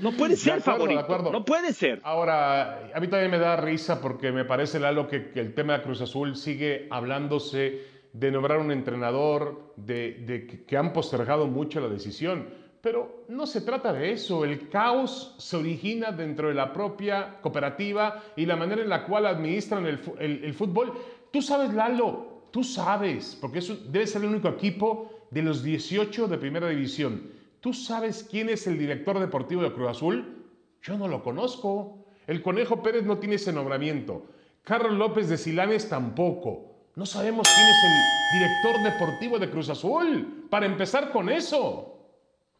No 0.00 0.10
puede 0.12 0.36
ser 0.36 0.60
favorito. 0.60 1.30
No 1.30 1.44
puede 1.44 1.72
ser. 1.72 2.00
Ahora, 2.02 2.90
a 2.92 3.00
mí 3.00 3.06
también 3.06 3.30
me 3.30 3.38
da 3.38 3.56
risa 3.56 4.00
porque 4.00 4.32
me 4.32 4.44
parece, 4.44 4.80
Lalo, 4.80 5.06
que, 5.06 5.30
que 5.30 5.38
el 5.38 5.54
tema 5.54 5.78
de 5.78 5.84
Cruz 5.84 6.00
Azul 6.00 6.34
sigue 6.34 6.88
hablándose 6.90 7.82
de 8.12 8.30
nombrar 8.30 8.58
un 8.58 8.72
entrenador, 8.72 9.72
de, 9.76 10.24
de 10.26 10.64
que 10.64 10.76
han 10.76 10.92
postergado 10.92 11.46
mucho 11.46 11.80
la 11.80 11.88
decisión. 11.88 12.48
Pero 12.84 13.24
no 13.28 13.46
se 13.46 13.62
trata 13.62 13.94
de 13.94 14.12
eso, 14.12 14.44
el 14.44 14.68
caos 14.68 15.34
se 15.38 15.56
origina 15.56 16.12
dentro 16.12 16.48
de 16.48 16.54
la 16.54 16.70
propia 16.70 17.38
cooperativa 17.40 18.22
y 18.36 18.44
la 18.44 18.56
manera 18.56 18.82
en 18.82 18.90
la 18.90 19.06
cual 19.06 19.24
administran 19.24 19.86
el, 19.86 20.52
fútbol. 20.52 20.92
Tú 21.30 21.40
sabes, 21.40 21.72
Lalo, 21.72 22.42
tú 22.50 22.62
sabes, 22.62 23.38
porque 23.40 23.60
eso 23.60 23.74
debe 23.88 24.06
ser 24.06 24.20
el 24.20 24.28
único 24.28 24.48
equipo 24.48 25.13
de 25.34 25.42
los 25.42 25.62
18 25.64 26.28
de 26.28 26.38
primera 26.38 26.68
división. 26.68 27.32
¿Tú 27.60 27.74
sabes 27.74 28.24
quién 28.30 28.48
es 28.48 28.68
el 28.68 28.78
director 28.78 29.18
deportivo 29.18 29.62
de 29.62 29.72
Cruz 29.72 29.90
Azul? 29.90 30.46
Yo 30.80 30.96
no 30.96 31.08
lo 31.08 31.24
conozco. 31.24 32.06
El 32.28 32.40
Conejo 32.40 32.80
Pérez 32.82 33.04
no 33.04 33.18
tiene 33.18 33.34
ese 33.34 33.52
nombramiento. 33.52 34.28
Carlos 34.62 34.92
López 34.92 35.28
de 35.28 35.36
Silanes 35.36 35.88
tampoco. 35.88 36.76
No 36.94 37.04
sabemos 37.04 37.48
quién 37.48 37.66
es 37.66 37.84
el 37.84 37.92
director 38.38 38.92
deportivo 38.92 39.40
de 39.40 39.50
Cruz 39.50 39.68
Azul. 39.68 40.46
Para 40.48 40.66
empezar 40.66 41.10
con 41.10 41.28
eso. 41.28 41.98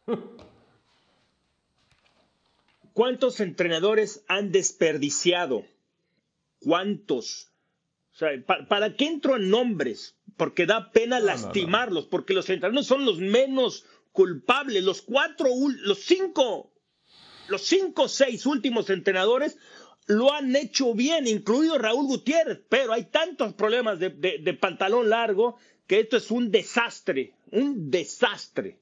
¿Cuántos 2.93 3.39
entrenadores 3.39 4.25
han 4.27 4.51
desperdiciado? 4.51 5.65
¿Cuántos? 6.61 7.53
¿para, 8.69 8.97
qué 8.97 9.07
entro 9.07 9.37
en 9.37 9.51
nombres? 9.51 10.14
Porque 10.37 10.67
da 10.67 10.91
pena 10.91 11.21
lastimarlos, 11.21 12.07
porque 12.07 12.35
los 12.35 12.49
entrenadores 12.51 12.87
son 12.87 13.05
los 13.05 13.19
menos 13.19 13.85
culpables. 14.13 14.83
Los 14.83 15.03
cuatro, 15.03 15.49
los 15.83 16.01
cinco, 16.01 16.73
los 17.49 17.63
cinco, 17.63 18.09
seis 18.09 18.47
últimos 18.47 18.91
entrenadores 18.91 19.59
lo 20.07 20.33
han 20.33 20.55
hecho 20.55 20.95
bien, 20.95 21.27
incluido 21.27 21.79
Raúl 21.79 22.07
Gutiérrez, 22.07 22.61
pero 22.69 22.93
hay 22.93 23.05
tantos 23.05 23.55
problemas 23.55 23.99
de 23.99 24.59
pantalón 24.61 25.09
largo 25.09 25.57
que 25.87 26.01
esto 26.01 26.17
es 26.17 26.31
un 26.31 26.51
desastre, 26.51 27.33
un 27.51 27.91
desastre. 27.91 28.79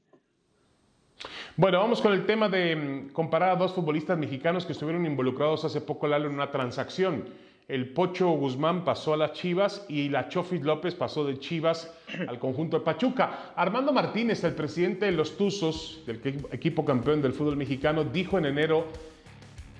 Bueno, 1.57 1.79
vamos 1.79 2.01
con 2.01 2.13
el 2.13 2.27
tema 2.27 2.49
de 2.49 2.77
mm, 2.77 3.09
comparar 3.13 3.51
a 3.51 3.57
dos 3.57 3.75
futbolistas 3.75 4.19
mexicanos 4.19 4.65
que 4.65 4.73
estuvieron 4.73 5.07
involucrados 5.07 5.65
hace 5.65 5.81
poco, 5.81 6.07
Lalo, 6.07 6.29
en 6.29 6.35
una 6.35 6.51
transacción. 6.51 7.25
El 7.73 7.89
Pocho 7.89 8.29
Guzmán 8.33 8.85
pasó 8.85 9.15
a 9.15 9.17
las 9.17 9.33
Chivas 9.33 9.87
y 9.89 10.11
la 10.11 10.29
Chofis 10.29 10.61
López 10.61 10.95
pasó 10.95 11.25
de 11.25 11.39
Chivas 11.39 11.91
al 12.29 12.39
conjunto 12.39 12.79
de 12.79 12.85
Pachuca. 12.85 13.55
Armando 13.57 13.95
Martínez, 13.95 14.45
el 14.45 14.53
presidente 14.53 15.07
de 15.07 15.13
los 15.13 15.39
Tuzos, 15.39 16.03
del 16.05 16.21
equipo 16.53 16.85
campeón 16.85 17.23
del 17.23 17.33
fútbol 17.33 17.57
mexicano, 17.57 18.05
dijo 18.05 18.37
en 18.37 18.45
enero 18.45 18.89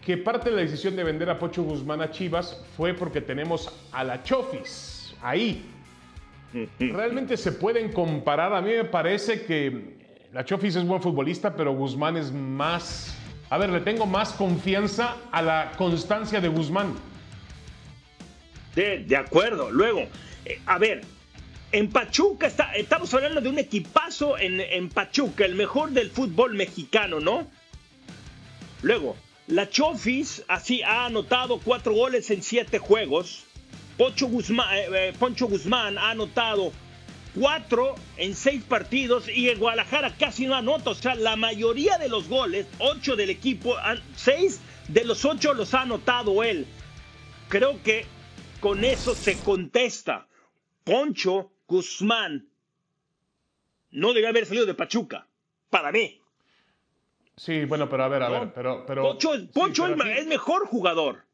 que 0.03 0.17
parte 0.17 0.49
de 0.49 0.57
la 0.57 0.63
decisión 0.63 0.97
de 0.97 1.05
vender 1.05 1.29
a 1.29 1.39
Pocho 1.39 1.65
Guzmán 1.65 2.01
a 2.01 2.11
Chivas 2.11 2.65
fue 2.79 2.95
porque 2.95 3.21
tenemos 3.21 3.71
a 3.93 4.03
la 4.05 4.23
Chofis 4.23 5.15
ahí. 5.21 5.63
Realmente 6.79 7.37
se 7.37 7.53
pueden 7.53 7.93
comparar. 7.93 8.55
A 8.55 8.63
mí 8.63 8.71
me 8.71 8.85
parece 8.85 9.43
que 9.43 9.99
la 10.33 10.47
Chofis 10.47 10.77
es 10.77 10.87
buen 10.87 11.03
futbolista, 11.03 11.55
pero 11.55 11.75
Guzmán 11.75 12.17
es 12.17 12.33
más... 12.33 13.19
A 13.51 13.59
ver, 13.59 13.69
le 13.69 13.81
tengo 13.81 14.07
más 14.07 14.33
confianza 14.33 15.19
a 15.31 15.43
la 15.43 15.73
constancia 15.77 16.41
de 16.41 16.49
Guzmán. 16.49 17.12
De, 18.75 19.17
acuerdo. 19.17 19.71
Luego, 19.71 20.07
eh, 20.45 20.61
a 20.67 20.79
ver, 20.79 21.03
en 21.73 21.91
Pachuca 21.91 22.51
estamos 22.75 23.13
hablando 23.13 23.41
de 23.41 23.49
un 23.49 23.59
equipazo 23.59 24.39
en, 24.39 24.61
en, 24.61 24.89
Pachuca, 24.89 25.45
el 25.45 25.55
mejor 25.55 25.91
del 25.91 26.11
fútbol 26.11 26.55
mexicano, 26.55 27.21
¿no? 27.21 27.47
Luego, 28.83 29.17
la 29.47 29.69
Chofis 29.69 30.43
así 30.49 30.83
ha 30.83 31.07
anotado 31.07 31.61
cuatro 31.61 31.93
goles 31.93 32.31
en 32.31 32.43
siete 32.43 32.79
juegos. 32.79 33.45
Guzmán, 33.99 34.75
eh, 34.75 34.87
eh, 34.93 35.13
Poncho 35.19 35.47
Guzmán 35.47 35.99
ha 35.99 36.11
anotado 36.11 36.73
cuatro 37.35 37.95
en 38.17 38.35
seis 38.35 38.63
partidos 38.63 39.29
y 39.29 39.49
en 39.49 39.59
Guadalajara 39.59 40.15
casi 40.19 40.47
no 40.47 40.55
anota. 40.55 40.91
O 40.91 40.95
sea, 40.95 41.15
la 41.15 41.37
mayoría 41.37 41.99
de 41.99 42.09
los 42.09 42.29
goles, 42.29 42.67
ocho 42.79 43.17
del 43.17 43.31
equipo, 43.31 43.77
seis 44.17 44.61
de 44.89 45.05
los 45.05 45.25
ocho 45.25 45.55
los 45.55 45.75
ha 45.75 45.83
anotado 45.83 46.43
él. 46.43 46.67
Creo 47.49 47.81
que 47.83 48.07
con 48.63 48.85
eso 48.85 49.17
se 49.17 49.43
contesta. 49.43 50.29
Poncho 50.85 51.51
Guzmán 51.67 52.47
no 53.91 54.13
debe 54.13 54.29
haber 54.29 54.47
salido 54.47 54.67
de 54.67 54.75
Pachuca, 54.75 55.27
para 55.69 55.91
mí. 55.91 56.21
Sí, 57.37 57.65
bueno, 57.65 57.89
pero 57.89 58.05
a 58.05 58.09
ver, 58.09 58.23
a 58.23 58.29
ver, 58.29 58.53
pero... 58.55 58.87
pero 58.87 59.19
Poncho, 59.53 59.87
es 59.89 60.27
mejor 60.27 60.67
jugador. 60.67 61.25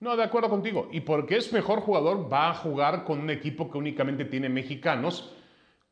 No, 0.00 0.16
de 0.16 0.22
acuerdo 0.22 0.48
contigo. 0.48 0.88
Y 0.90 1.00
porque 1.00 1.36
es 1.36 1.52
mejor 1.52 1.80
jugador, 1.80 2.32
va 2.32 2.48
a 2.48 2.54
jugar 2.54 3.04
con 3.04 3.20
un 3.20 3.28
equipo 3.28 3.70
que 3.70 3.76
únicamente 3.76 4.24
tiene 4.24 4.48
mexicanos 4.48 5.34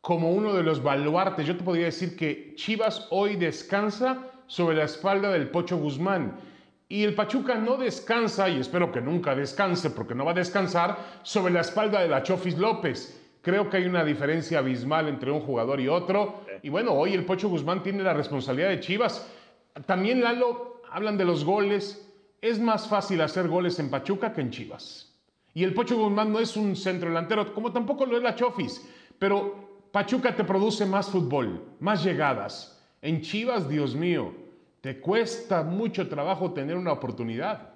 como 0.01 0.33
uno 0.33 0.55
de 0.55 0.63
los 0.63 0.83
baluartes. 0.83 1.45
Yo 1.45 1.59
te 1.59 1.65
podría 1.65 1.85
decir 1.85 2.17
que 2.17 2.55
Chivas 2.55 3.09
hoy 3.11 3.37
descansa 3.37 4.31
sobre 4.47 4.77
la 4.77 4.85
espalda 4.85 5.31
del 5.33 5.51
Pocho 5.51 5.77
Guzmán. 5.77 6.41
Y 6.89 7.03
el 7.03 7.15
Pachuca 7.15 7.57
no 7.57 7.77
descansa, 7.77 8.49
y 8.49 8.61
espero 8.61 8.93
que 8.93 9.01
nunca 9.01 9.35
descanse, 9.35 9.91
porque 9.91 10.15
no 10.15 10.25
va 10.25 10.31
a 10.31 10.35
descansar, 10.35 10.97
sobre 11.23 11.53
la 11.53 11.61
espalda 11.61 12.01
de 12.01 12.09
la 12.09 12.23
Chofis 12.23 12.57
López. 12.57 13.23
Creo 13.43 13.69
que 13.69 13.79
hay 13.79 13.87
una 13.87 14.05
diferencia 14.05 14.59
abismal 14.59 15.09
entre 15.09 15.31
un 15.31 15.41
jugador 15.41 15.81
y 15.81 15.89
otro. 15.89 16.43
Y 16.63 16.69
bueno, 16.69 16.93
hoy 16.93 17.15
el 17.15 17.25
Pocho 17.25 17.49
Guzmán 17.49 17.83
tiene 17.83 18.03
la 18.03 18.15
responsabilidad 18.15 18.71
de 18.71 18.81
Chivas. 18.81 19.29
También, 19.87 20.21
Lalo, 20.21 20.83
hablan 20.91 21.17
de 21.17 21.25
los 21.25 21.45
goles 21.45 22.07
es 22.41 22.61
más 22.61 22.87
fácil 22.87 23.21
hacer 23.21 23.49
goles 23.49 23.79
en 23.79 23.91
Pachuca 23.91 24.33
que 24.33 24.41
en 24.41 24.51
Chivas. 24.51 25.15
Y 25.55 25.65
el 25.65 25.75
Pocho 25.75 25.97
Guzmán 25.97 26.33
no 26.33 26.39
es 26.39 26.57
un 26.57 26.77
centro 26.77 27.09
delantero, 27.09 27.53
como 27.55 27.73
tampoco 27.73 28.05
lo 28.07 28.17
es 28.17 28.23
la 28.23 28.35
Chofis, 28.35 28.87
pero 29.19 29.89
Pachuca 29.91 30.37
te 30.37 30.45
produce 30.45 30.85
más 30.85 31.11
fútbol, 31.11 31.65
más 31.81 32.05
llegadas. 32.05 32.85
En 33.01 33.23
Chivas, 33.23 33.69
Dios 33.69 33.95
mío, 33.95 34.35
te 34.87 35.01
cuesta 35.01 35.65
mucho 35.65 36.09
trabajo 36.09 36.53
tener 36.53 36.77
una 36.77 36.93
oportunidad. 36.93 37.71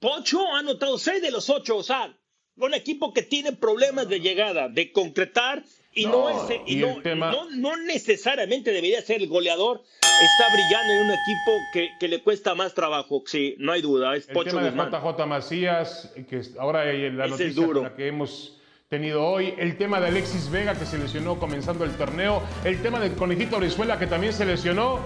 Pocho 0.00 0.40
ha 0.54 0.60
anotado 0.60 0.96
seis 0.96 1.20
de 1.20 1.30
los 1.30 1.50
ocho, 1.50 1.76
o 1.76 1.82
sea, 1.82 2.16
un 2.56 2.72
equipo 2.72 3.12
que 3.12 3.20
tiene 3.20 3.52
problemas 3.52 4.08
de 4.08 4.20
llegada, 4.20 4.70
de 4.70 4.90
concretar 4.90 5.62
y 5.92 6.06
no, 6.06 6.30
es, 6.30 6.60
y 6.64 6.76
no, 6.76 7.76
necesariamente 7.76 8.70
debería 8.72 9.02
ser 9.02 9.20
el 9.20 9.28
goleador. 9.28 9.82
Está 10.18 10.48
brillando 10.48 10.94
en 10.94 11.02
un 11.02 11.10
equipo 11.10 11.52
que, 11.74 12.08
le 12.08 12.22
cuesta 12.22 12.54
más 12.54 12.72
trabajo, 12.72 13.22
sí, 13.26 13.54
no 13.58 13.72
hay 13.72 13.82
duda. 13.82 14.16
Es 14.16 14.30
el 14.30 14.44
tema 14.44 14.62
de 14.62 14.70
JJ 14.70 15.26
Macías, 15.26 16.10
que 16.26 16.40
ahora 16.58 16.90
la 16.90 17.26
noticia 17.26 17.94
que 17.94 18.06
hemos 18.06 18.57
tenido 18.88 19.22
hoy, 19.22 19.52
el 19.58 19.76
tema 19.76 20.00
de 20.00 20.08
Alexis 20.08 20.50
Vega 20.50 20.74
que 20.74 20.86
se 20.86 20.96
lesionó 20.96 21.38
comenzando 21.38 21.84
el 21.84 21.90
torneo, 21.90 22.42
el 22.64 22.80
tema 22.80 22.98
del 22.98 23.12
Conejito 23.12 23.58
Brizuela 23.58 23.98
que 23.98 24.06
también 24.06 24.32
se 24.32 24.46
lesionó, 24.46 25.00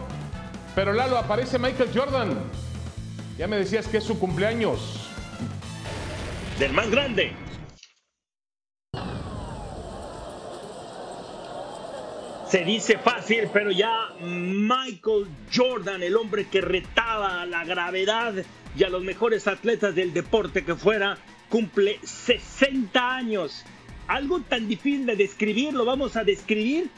pero 0.77 0.93
Lalo 0.93 1.19
aparece 1.19 1.59
Michael 1.59 1.91
Jordan. 1.93 2.39
Ya 3.37 3.49
me 3.49 3.57
decías 3.57 3.89
que 3.89 3.97
es 3.97 4.05
su 4.05 4.21
cumpleaños. 4.21 5.11
Del 6.61 6.73
más 6.75 6.89
grande. 6.93 7.33
Se 12.49 12.65
dice 12.65 12.99
fácil, 12.99 13.51
pero 13.53 13.73
ya 13.73 14.11
Michael 14.21 15.27
Jordan, 15.53 16.05
el 16.05 16.17
hombre 16.17 16.47
que 16.47 16.61
retaba 16.61 17.43
a 17.43 17.47
la 17.47 17.65
gravedad 17.65 18.33
y 18.77 18.85
a 18.85 18.91
los 18.91 19.03
mejores 19.03 19.49
atletas 19.49 19.93
del 19.97 20.13
deporte 20.13 20.65
que 20.65 20.77
fuera, 20.77 21.19
cumple 21.53 22.01
60 22.03 23.15
años. 23.15 23.63
Algo 24.09 24.41
tan 24.41 24.69
difícil 24.69 25.05
de 25.05 25.17
describir, 25.17 25.75
lo 25.75 25.85
vamos 25.85 26.17
a 26.17 26.25
describir. 26.25 26.89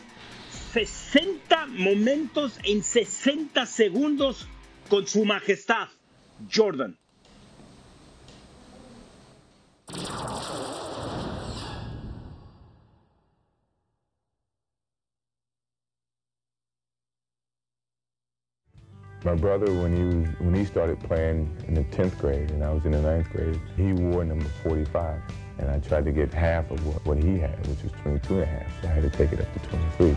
60 0.72 1.66
momentos 1.66 2.60
en 2.62 2.84
60 2.84 3.66
segundos 3.66 4.46
con 4.88 5.08
su 5.08 5.24
majestad, 5.24 5.88
Jordan. 6.52 6.96
My 19.24 19.34
brother, 19.34 19.72
when 19.72 19.96
he 19.96 20.04
was 20.04 20.28
when 20.38 20.54
he 20.54 20.66
started 20.66 21.00
playing 21.00 21.50
in 21.66 21.72
the 21.72 21.84
10th 21.84 22.18
grade 22.18 22.50
and 22.50 22.62
I 22.62 22.70
was 22.70 22.84
in 22.84 22.92
the 22.92 22.98
9th 22.98 23.30
grade, 23.32 23.58
he 23.74 23.94
wore 23.94 24.22
number 24.22 24.44
45. 24.62 25.22
And 25.56 25.70
I 25.70 25.78
tried 25.78 26.04
to 26.04 26.12
get 26.12 26.34
half 26.34 26.70
of 26.70 26.86
what, 26.86 27.06
what 27.06 27.16
he 27.16 27.38
had, 27.38 27.58
which 27.68 27.82
was 27.82 27.92
22 28.02 28.34
and 28.34 28.42
a 28.42 28.46
half. 28.46 28.82
So 28.82 28.88
I 28.88 28.90
had 28.90 29.02
to 29.02 29.10
take 29.10 29.32
it 29.32 29.40
up 29.40 29.50
to 29.54 29.68
23. 29.70 30.16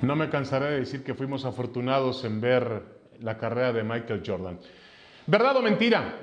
No 0.00 0.16
me 0.16 0.30
cansaré 0.30 0.70
de 0.70 0.80
decir 0.80 1.04
que 1.04 1.12
fuimos 1.12 1.44
afortunados 1.44 2.24
en 2.24 2.40
ver 2.40 2.82
la 3.20 3.36
carrera 3.36 3.74
de 3.74 3.82
Michael 3.82 4.22
Jordan. 4.24 4.58
¿Verdad 5.26 5.56
o 5.56 5.62
mentira? 5.62 6.14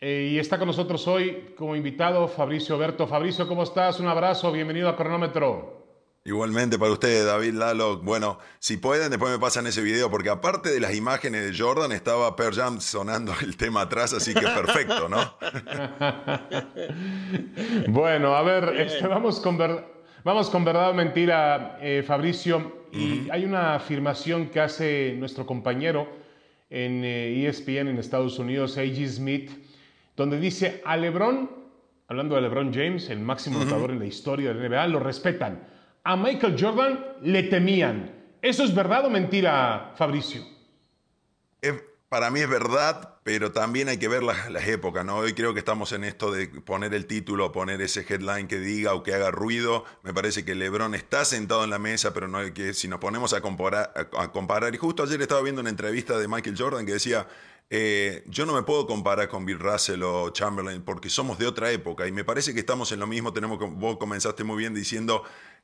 Eh, 0.00 0.30
y 0.32 0.38
está 0.38 0.58
con 0.58 0.68
nosotros 0.68 1.08
hoy 1.08 1.54
como 1.56 1.74
invitado 1.74 2.28
Fabricio 2.28 2.78
Berto. 2.78 3.08
Fabricio, 3.08 3.48
¿cómo 3.48 3.64
estás? 3.64 3.98
Un 3.98 4.06
abrazo, 4.06 4.52
bienvenido 4.52 4.88
a 4.88 4.96
Cronómetro. 4.96 5.79
Igualmente 6.22 6.78
para 6.78 6.92
ustedes, 6.92 7.24
David 7.24 7.54
Lalo. 7.54 8.02
Bueno, 8.02 8.38
si 8.58 8.76
pueden, 8.76 9.08
después 9.08 9.32
me 9.32 9.38
pasan 9.38 9.66
ese 9.66 9.80
video, 9.80 10.10
porque 10.10 10.28
aparte 10.28 10.68
de 10.68 10.78
las 10.78 10.94
imágenes 10.94 11.50
de 11.50 11.58
Jordan, 11.58 11.92
estaba 11.92 12.36
Per 12.36 12.52
Jam 12.52 12.78
sonando 12.78 13.32
el 13.40 13.56
tema 13.56 13.82
atrás, 13.82 14.12
así 14.12 14.34
que 14.34 14.42
perfecto, 14.42 15.08
¿no? 15.08 15.34
bueno, 17.88 18.36
a 18.36 18.42
ver, 18.42 18.64
este, 18.78 19.06
vamos, 19.06 19.40
con 19.40 19.56
vamos 20.22 20.50
con 20.50 20.62
verdad 20.62 20.90
o 20.90 20.94
mentira, 20.94 21.78
eh, 21.80 22.04
Fabricio. 22.06 22.80
Y 22.92 23.30
hay 23.30 23.44
una 23.46 23.76
afirmación 23.76 24.50
que 24.50 24.60
hace 24.60 25.14
nuestro 25.16 25.46
compañero 25.46 26.06
en 26.68 27.02
ESPN 27.02 27.70
eh, 27.70 27.76
e 27.76 27.80
en 27.80 27.98
Estados 27.98 28.38
Unidos, 28.38 28.76
A.G. 28.76 29.08
Smith, 29.08 29.50
donde 30.16 30.38
dice 30.38 30.82
a 30.84 30.98
LeBron, 30.98 31.50
hablando 32.08 32.34
de 32.34 32.42
LeBron 32.42 32.74
James, 32.74 33.08
el 33.08 33.20
máximo 33.20 33.60
uh 33.60 33.90
en 33.90 33.98
la 34.00 34.04
historia 34.04 34.52
de 34.52 34.68
la 34.68 34.68
NBA, 34.68 34.88
lo 34.88 35.00
respetan 35.00 35.79
a 36.04 36.16
Michael 36.16 36.56
Jordan 36.58 37.04
le 37.22 37.44
temían. 37.44 38.12
¿Eso 38.42 38.64
es 38.64 38.74
verdad 38.74 39.06
o 39.06 39.10
mentira, 39.10 39.92
Fabricio? 39.96 40.42
para 42.10 42.28
mí 42.32 42.40
es 42.40 42.48
verdad, 42.48 43.20
pero 43.22 43.52
también 43.52 43.88
hay 43.88 43.98
que 43.98 44.08
ver 44.08 44.24
las, 44.24 44.66
épocas, 44.66 45.04
¿no? 45.04 45.18
Hoy 45.18 45.32
creo 45.32 45.54
que 45.54 45.60
estamos 45.60 45.92
en 45.92 46.02
esto 46.02 46.32
de 46.32 46.48
poner 46.48 46.92
el 46.92 47.06
título, 47.06 47.52
poner 47.52 47.80
ese 47.80 48.04
headline 48.06 48.48
que 48.48 48.58
diga 48.58 48.94
o 48.94 49.04
que 49.04 49.14
haga 49.14 49.30
ruido. 49.30 49.84
Me 50.02 50.12
parece 50.12 50.44
que 50.44 50.56
LeBron 50.56 50.96
está 50.96 51.24
sentado 51.24 51.62
en 51.62 51.70
la 51.70 51.78
mesa, 51.78 52.12
pero 52.12 52.26
no 52.26 52.38
hay 52.38 52.50
que, 52.50 52.74
si 52.74 52.88
nos 52.88 52.98
ponemos 52.98 53.32
a 53.32 53.40
comparar, 53.40 53.92
a 53.94 54.32
comparar, 54.32 54.74
y 54.74 54.78
justo 54.78 55.04
ayer 55.04 55.22
estaba 55.22 55.40
viendo 55.40 55.60
una 55.60 55.70
entrevista 55.70 56.18
de 56.18 56.26
Michael 56.26 56.56
Jordan 56.58 56.84
que 56.84 56.94
decía, 56.94 57.28
eh, 57.72 58.24
yo 58.26 58.44
no 58.44 58.54
me 58.54 58.64
puedo 58.64 58.88
comparar 58.88 59.28
con 59.28 59.46
Bill 59.46 59.60
Russell 59.60 60.02
o 60.02 60.30
Chamberlain 60.30 60.82
porque 60.82 61.08
somos 61.08 61.38
de 61.38 61.46
otra 61.46 61.70
época 61.70 62.08
y 62.08 62.10
me 62.10 62.24
parece 62.24 62.52
que 62.52 62.58
estamos 62.58 62.90
en 62.90 62.98
lo 62.98 63.06
mismo. 63.06 63.32
Tenemos, 63.32 63.60
vos 63.60 63.96
comenzaste 63.98 64.42
muy 64.42 64.56
bien 64.56 64.74
diciendo 64.74 65.22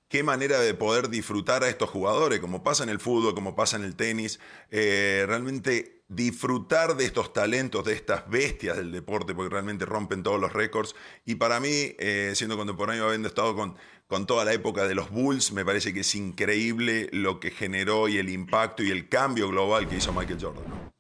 qué 0.08 0.22
manera 0.22 0.60
de 0.60 0.74
poder 0.74 1.08
disfrutar 1.08 1.64
a 1.64 1.68
estos 1.68 1.90
jugadores, 1.90 2.40
como 2.40 2.62
pasa 2.62 2.84
en 2.84 2.90
el 2.90 3.00
fútbol, 3.00 3.34
como 3.34 3.56
pasa 3.56 3.76
en 3.76 3.84
el 3.84 3.96
tenis, 3.96 4.38
eh, 4.70 5.24
realmente 5.26 6.02
disfrutar 6.08 6.96
de 6.96 7.04
estos 7.04 7.32
talentos, 7.32 7.84
de 7.84 7.94
estas 7.94 8.28
bestias 8.30 8.76
del 8.76 8.92
deporte, 8.92 9.34
porque 9.34 9.52
realmente 9.52 9.84
rompen 9.84 10.22
todos 10.22 10.40
los 10.40 10.52
récords. 10.52 10.94
Y 11.24 11.34
para 11.34 11.58
mí, 11.58 11.94
eh, 11.98 12.32
siendo 12.34 12.56
contemporáneo, 12.56 13.06
habiendo 13.06 13.26
estado 13.26 13.56
con, 13.56 13.76
con 14.06 14.26
toda 14.26 14.44
la 14.44 14.52
época 14.52 14.86
de 14.86 14.94
los 14.94 15.10
Bulls, 15.10 15.50
me 15.52 15.64
parece 15.64 15.92
que 15.92 16.00
es 16.00 16.14
increíble 16.14 17.08
lo 17.12 17.40
que 17.40 17.50
generó 17.50 18.08
y 18.08 18.18
el 18.18 18.28
impacto 18.28 18.84
y 18.84 18.90
el 18.90 19.08
cambio 19.08 19.48
global 19.48 19.88
que 19.88 19.96
hizo 19.96 20.12
Michael 20.12 20.38
Jordan. 20.40 20.92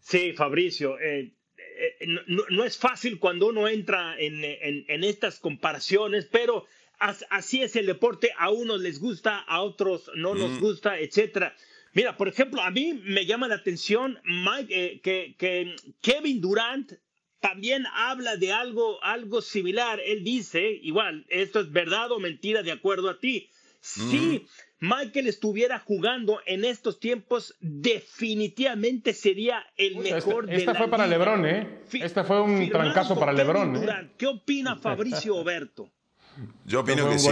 Sí, 0.00 0.32
Fabricio, 0.32 0.98
eh, 0.98 1.34
no, 2.26 2.64
es 2.64 2.78
fácil 2.78 3.18
cuando 3.18 3.48
uno 3.48 3.68
entra 3.68 4.18
en, 4.18 4.42
en 4.42 5.04
estas 5.04 5.38
comparaciones, 5.38 6.24
pero 6.24 6.64
así 6.98 7.62
es 7.62 7.76
el 7.76 7.86
deporte, 7.86 8.30
a 8.36 8.50
unos 8.50 8.80
les 8.80 9.00
gusta, 9.00 9.38
a 9.38 9.62
otros 9.62 10.10
no 10.14 10.34
nos 10.34 10.52
mm. 10.52 10.60
gusta, 10.60 10.98
etcétera. 10.98 11.54
Mira, 11.94 12.16
por 12.16 12.28
ejemplo, 12.28 12.60
a 12.62 12.70
mí 12.70 13.00
me 13.04 13.26
llama 13.26 13.48
la 13.48 13.56
atención 13.56 14.18
eh, 14.68 15.00
que, 15.02 15.74
Kevin 16.00 16.40
Durant 16.40 16.92
también 17.40 17.86
habla 17.94 18.36
de 18.36 18.52
algo, 18.52 19.02
algo 19.02 19.40
similar. 19.40 20.00
Él 20.04 20.22
dice, 20.24 20.78
igual, 20.82 21.24
esto 21.28 21.60
es 21.60 21.72
verdad 21.72 22.12
o 22.12 22.18
mentira 22.18 22.62
de 22.62 22.72
acuerdo 22.72 23.08
a 23.08 23.18
ti. 23.18 23.48
Si 23.80 24.46
Michael 24.80 25.28
estuviera 25.28 25.78
jugando 25.78 26.40
en 26.46 26.64
estos 26.64 27.00
tiempos, 27.00 27.56
definitivamente 27.60 29.14
sería 29.14 29.64
el 29.76 29.96
mejor 29.96 30.44
este, 30.44 30.56
esta, 30.56 30.74
fue 30.74 30.88
para 30.88 31.06
Lebron, 31.06 31.46
¿eh? 31.46 31.80
Este 31.92 32.22
fue 32.24 32.42
un 32.42 32.68
trancazo 32.68 33.18
para 33.18 33.32
Lebron. 33.32 33.76
¿eh? 33.76 34.10
¿Qué 34.18 34.26
opina 34.26 34.76
Fabricio 34.80 35.36
Oberto? 35.36 35.90
Yo 36.64 36.80
opino 36.80 37.08
que 37.08 37.18
sí, 37.18 37.30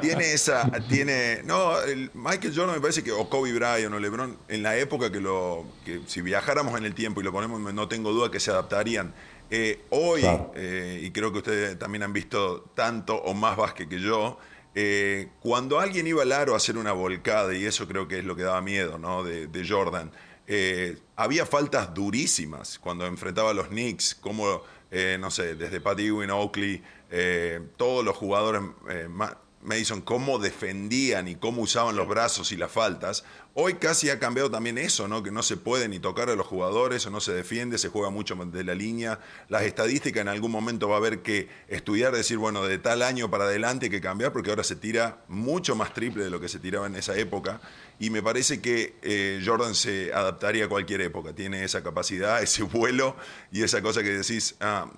tiene, 0.00 0.32
esa, 0.32 0.70
tiene, 0.88 1.42
no, 1.44 1.78
el 1.80 2.10
Michael 2.14 2.54
Jordan 2.54 2.76
me 2.76 2.80
parece 2.80 3.02
que, 3.02 3.12
o 3.12 3.28
Kobe 3.28 3.52
Bryant 3.52 3.92
o 3.92 3.98
LeBron, 3.98 4.38
en 4.48 4.62
la 4.62 4.76
época 4.76 5.12
que 5.12 5.20
lo, 5.20 5.66
que 5.84 6.00
si 6.06 6.22
viajáramos 6.22 6.78
en 6.78 6.86
el 6.86 6.94
tiempo 6.94 7.20
y 7.20 7.24
lo 7.24 7.32
ponemos, 7.32 7.60
no 7.74 7.88
tengo 7.88 8.12
duda 8.12 8.30
que 8.30 8.40
se 8.40 8.50
adaptarían. 8.50 9.12
Eh, 9.50 9.80
hoy, 9.90 10.22
eh, 10.54 11.00
y 11.02 11.10
creo 11.10 11.32
que 11.32 11.38
ustedes 11.38 11.78
también 11.78 12.02
han 12.02 12.12
visto 12.12 12.70
tanto 12.74 13.16
o 13.16 13.34
más 13.34 13.56
básquet 13.56 13.88
que 13.88 14.00
yo, 14.00 14.38
eh, 14.74 15.28
cuando 15.40 15.78
alguien 15.78 16.06
iba 16.06 16.22
al 16.22 16.32
aro 16.32 16.54
a 16.54 16.56
hacer 16.56 16.76
una 16.76 16.92
volcada, 16.92 17.54
y 17.54 17.64
eso 17.64 17.86
creo 17.86 18.08
que 18.08 18.18
es 18.18 18.24
lo 18.24 18.36
que 18.36 18.42
daba 18.42 18.60
miedo, 18.60 18.98
¿no? 18.98 19.22
De, 19.22 19.46
de 19.46 19.68
Jordan, 19.68 20.10
había 21.16 21.44
faltas 21.44 21.92
durísimas 21.92 22.78
cuando 22.78 23.04
enfrentaba 23.06 23.50
a 23.50 23.54
los 23.54 23.68
Knicks, 23.68 24.14
como, 24.14 24.62
no 25.18 25.30
sé, 25.30 25.56
desde 25.56 25.80
Pat 25.80 25.98
Ewing, 25.98 26.30
Oakley, 26.30 26.82
eh, 27.10 27.60
todos 27.76 28.04
los 28.04 28.16
jugadores, 28.16 28.62
eh, 28.90 29.08
Madison, 29.62 30.00
cómo 30.00 30.38
defendían 30.38 31.26
y 31.26 31.34
cómo 31.34 31.62
usaban 31.62 31.96
los 31.96 32.06
brazos 32.06 32.52
y 32.52 32.56
las 32.56 32.70
faltas. 32.70 33.24
Hoy 33.54 33.74
casi 33.74 34.10
ha 34.10 34.18
cambiado 34.20 34.50
también 34.50 34.78
eso, 34.78 35.08
¿no? 35.08 35.22
Que 35.22 35.32
no 35.32 35.42
se 35.42 35.56
puede 35.56 35.88
ni 35.88 35.98
tocar 35.98 36.30
a 36.30 36.36
los 36.36 36.46
jugadores 36.46 37.04
o 37.06 37.10
no 37.10 37.20
se 37.20 37.32
defiende, 37.32 37.78
se 37.78 37.88
juega 37.88 38.10
mucho 38.10 38.36
de 38.36 38.62
la 38.64 38.74
línea. 38.74 39.18
Las 39.48 39.62
estadísticas 39.62 40.20
en 40.20 40.28
algún 40.28 40.52
momento 40.52 40.88
va 40.88 40.96
a 40.96 40.98
haber 40.98 41.22
que 41.22 41.48
estudiar, 41.66 42.14
decir, 42.14 42.38
bueno, 42.38 42.64
de 42.64 42.78
tal 42.78 43.02
año 43.02 43.28
para 43.28 43.44
adelante 43.44 43.86
hay 43.86 43.90
que 43.90 44.00
cambiar 44.00 44.32
porque 44.32 44.50
ahora 44.50 44.62
se 44.62 44.76
tira 44.76 45.24
mucho 45.26 45.74
más 45.74 45.94
triple 45.94 46.22
de 46.22 46.30
lo 46.30 46.38
que 46.38 46.48
se 46.48 46.60
tiraba 46.60 46.86
en 46.86 46.94
esa 46.94 47.16
época. 47.16 47.60
Y 47.98 48.10
me 48.10 48.22
parece 48.22 48.60
que 48.60 48.94
eh, 49.02 49.42
Jordan 49.44 49.74
se 49.74 50.12
adaptaría 50.12 50.66
a 50.66 50.68
cualquier 50.68 51.00
época. 51.00 51.32
Tiene 51.32 51.64
esa 51.64 51.82
capacidad, 51.82 52.40
ese 52.42 52.62
vuelo 52.62 53.16
y 53.50 53.62
esa 53.62 53.82
cosa 53.82 54.02
que 54.02 54.10
decís, 54.10 54.54
ah, 54.60 54.88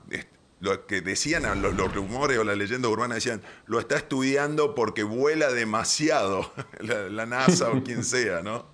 lo 0.61 0.87
que 0.87 1.01
decían 1.01 1.45
los, 1.63 1.95
rumores 1.95 2.39
o 2.39 2.45
la 2.45 2.55
leyenda 2.55 2.89
urbana 2.89 3.17
decían, 3.17 3.43
lo 3.67 3.79
está 3.79 3.97
estudiando 3.97 4.75
porque 4.75 5.03
vuela 5.03 5.53
demasiado 5.53 6.53
la, 6.81 7.27
NASA 7.27 7.71
o 7.71 7.83
quien 7.83 8.05
sea, 8.05 8.43
¿no? 8.43 8.67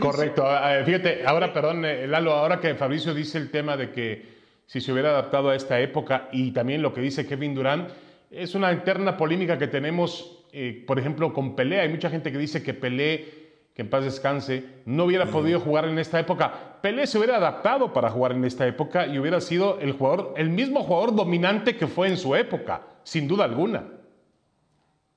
Correcto. 0.00 0.44
Ah, 0.46 0.78
eh, 0.78 0.84
fíjate, 0.84 1.26
ahora, 1.26 1.52
perdón, 1.52 1.84
eh, 1.84 2.06
Lalo, 2.06 2.32
ahora 2.32 2.60
que 2.60 2.74
Fabricio 2.74 3.14
dice 3.14 3.38
el 3.38 3.50
tema 3.50 3.76
de 3.76 3.90
que 3.90 4.32
si 4.66 4.80
se 4.80 4.92
hubiera 4.92 5.10
adaptado 5.10 5.50
a 5.50 5.56
esta 5.56 5.80
época 5.80 6.28
y 6.32 6.50
también 6.52 6.82
lo 6.82 6.92
que 6.92 7.00
dice 7.00 7.26
Kevin 7.26 7.54
Durant, 7.54 7.90
es 8.30 8.54
una 8.54 8.72
interna 8.72 9.16
polémica 9.16 9.58
que 9.58 9.66
tenemos, 9.66 10.44
eh, 10.52 10.84
por 10.86 10.98
ejemplo, 10.98 11.32
con 11.32 11.54
Pelé. 11.54 11.80
Hay 11.80 11.88
mucha 11.88 12.10
gente 12.10 12.32
que 12.32 12.38
dice 12.38 12.62
que 12.62 12.74
Pelé 12.74 13.41
que 13.74 13.82
en 13.82 13.90
paz 13.90 14.04
descanse, 14.04 14.64
no 14.84 15.04
hubiera 15.04 15.26
podido 15.26 15.60
jugar 15.60 15.86
en 15.86 15.98
esta 15.98 16.20
época. 16.20 16.78
Pelé 16.82 17.06
se 17.06 17.18
hubiera 17.18 17.36
adaptado 17.36 17.92
para 17.92 18.10
jugar 18.10 18.32
en 18.32 18.44
esta 18.44 18.66
época 18.66 19.06
y 19.06 19.18
hubiera 19.18 19.40
sido 19.40 19.78
el 19.80 19.92
jugador, 19.92 20.34
el 20.36 20.50
mismo 20.50 20.82
jugador 20.82 21.14
dominante 21.14 21.76
que 21.76 21.86
fue 21.86 22.08
en 22.08 22.16
su 22.16 22.34
época, 22.36 22.82
sin 23.02 23.26
duda 23.26 23.44
alguna. 23.44 23.84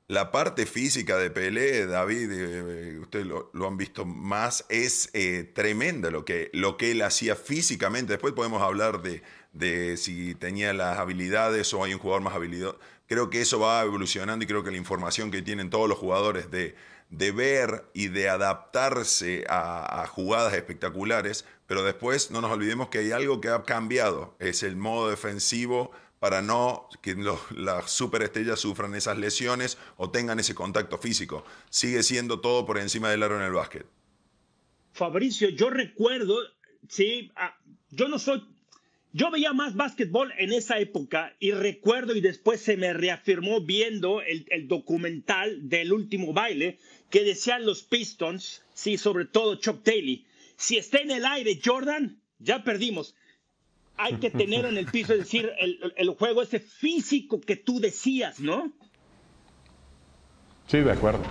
La 0.08 0.32
parte 0.32 0.68
física 0.68 1.18
de 1.18 1.32
Pelé, 1.32 1.88
David, 1.88 2.32
eh, 2.32 3.00
ustedes 3.00 3.26
lo, 3.26 3.68
han 3.68 3.76
visto 3.76 4.06
más, 4.06 4.64
es 4.70 5.10
eh, 5.14 5.52
tremenda 5.56 6.12
lo 6.12 6.24
que, 6.24 6.52
lo 6.54 6.78
que 6.78 6.92
él 6.92 7.02
hacía 7.02 7.36
físicamente. 7.36 8.14
Después 8.14 8.34
podemos 8.34 8.62
hablar 8.62 9.02
de, 9.02 9.24
de 9.52 9.98
si 9.98 10.36
tenía 10.36 10.74
las 10.74 11.00
habilidades 11.00 11.74
o 11.74 11.84
hay 11.84 11.94
un 11.94 12.00
jugador 12.00 12.22
más 12.22 12.36
habilidoso. 12.36 12.78
Creo 13.08 13.32
que 13.32 13.42
eso 13.42 13.60
va 13.60 13.82
evolucionando 13.82 14.46
y 14.46 14.48
creo 14.48 14.64
que 14.64 14.70
la 14.70 14.78
información 14.78 15.32
que 15.32 15.42
tienen 15.42 15.72
todos 15.72 15.90
los 15.90 15.98
jugadores 15.98 16.52
de, 16.52 16.76
de 17.10 17.32
ver 17.32 17.86
y 17.94 18.08
de 18.08 18.30
adaptarse 18.30 19.46
a, 19.48 20.06
jugadas 20.08 20.54
espectaculares, 20.54 21.46
pero 21.68 21.84
después 21.84 22.32
no 22.32 22.42
nos 22.42 22.52
olvidemos 22.52 22.90
que 22.90 23.00
hay 23.00 23.12
algo 23.12 23.42
que 23.42 23.50
ha 23.50 23.64
cambiado, 23.64 24.36
es 24.40 24.64
el 24.64 24.76
modo 24.76 25.10
defensivo 25.10 25.92
para 26.20 26.42
no 26.42 26.90
que 27.02 27.16
las 27.56 27.92
superestrellas 27.92 28.60
sufran 28.60 28.96
esas 28.96 29.18
lesiones 29.18 29.78
o 29.98 30.10
tengan 30.10 30.40
ese 30.40 30.56
contacto 30.56 30.98
físico. 30.98 31.46
Sigue 31.70 32.02
siendo 32.04 32.40
todo 32.40 32.66
por 32.66 32.78
encima 32.80 33.10
del 33.10 33.24
aro 33.24 33.38
en 33.38 33.44
el 33.44 33.52
básquet. 33.52 33.86
Fabricio, 34.94 35.50
yo 35.50 35.70
recuerdo, 35.70 36.38
sí, 36.88 37.32
ah, 37.36 37.56
yo 37.92 38.08
no 38.08 38.18
soy 38.18 38.42
yo 39.16 39.32
veía 39.32 39.54
más 39.54 39.78
básquetbol 39.78 40.34
en 40.38 40.52
esa 40.52 40.78
época 40.78 41.38
y 41.40 41.52
recuerdo 41.52 42.18
y 42.18 42.20
después 42.20 42.60
se 42.60 42.76
me 42.76 42.92
reafirmó 42.92 43.62
viendo 43.62 44.22
el, 44.22 44.68
documental 44.68 45.70
del 45.70 45.94
último 45.94 46.34
baile 46.34 46.80
que 47.10 47.24
decían 47.24 47.66
los 47.66 47.84
Pistons, 47.84 48.64
sí, 48.74 48.98
sobre 48.98 49.26
todo 49.26 49.56
Chuck 49.56 49.84
Daly, 49.84 50.26
si 50.58 50.78
está 50.78 51.00
en 51.00 51.12
el 51.12 51.26
aire 51.26 51.60
Jordan, 51.64 52.20
ya 52.40 52.64
perdimos. 52.64 53.16
Hay 53.98 54.16
que 54.16 54.30
tener 54.30 54.66
en 54.66 54.78
el 54.78 54.88
piso, 54.88 55.14
es 55.14 55.20
decir, 55.20 55.52
el, 55.96 56.10
juego 56.10 56.42
ese 56.42 56.60
físico 56.60 57.40
que 57.40 57.56
tú 57.56 57.80
decías, 57.80 58.40
¿no? 58.42 58.74
Sí, 60.68 60.80
de 60.80 60.92
acuerdo. 60.92 61.24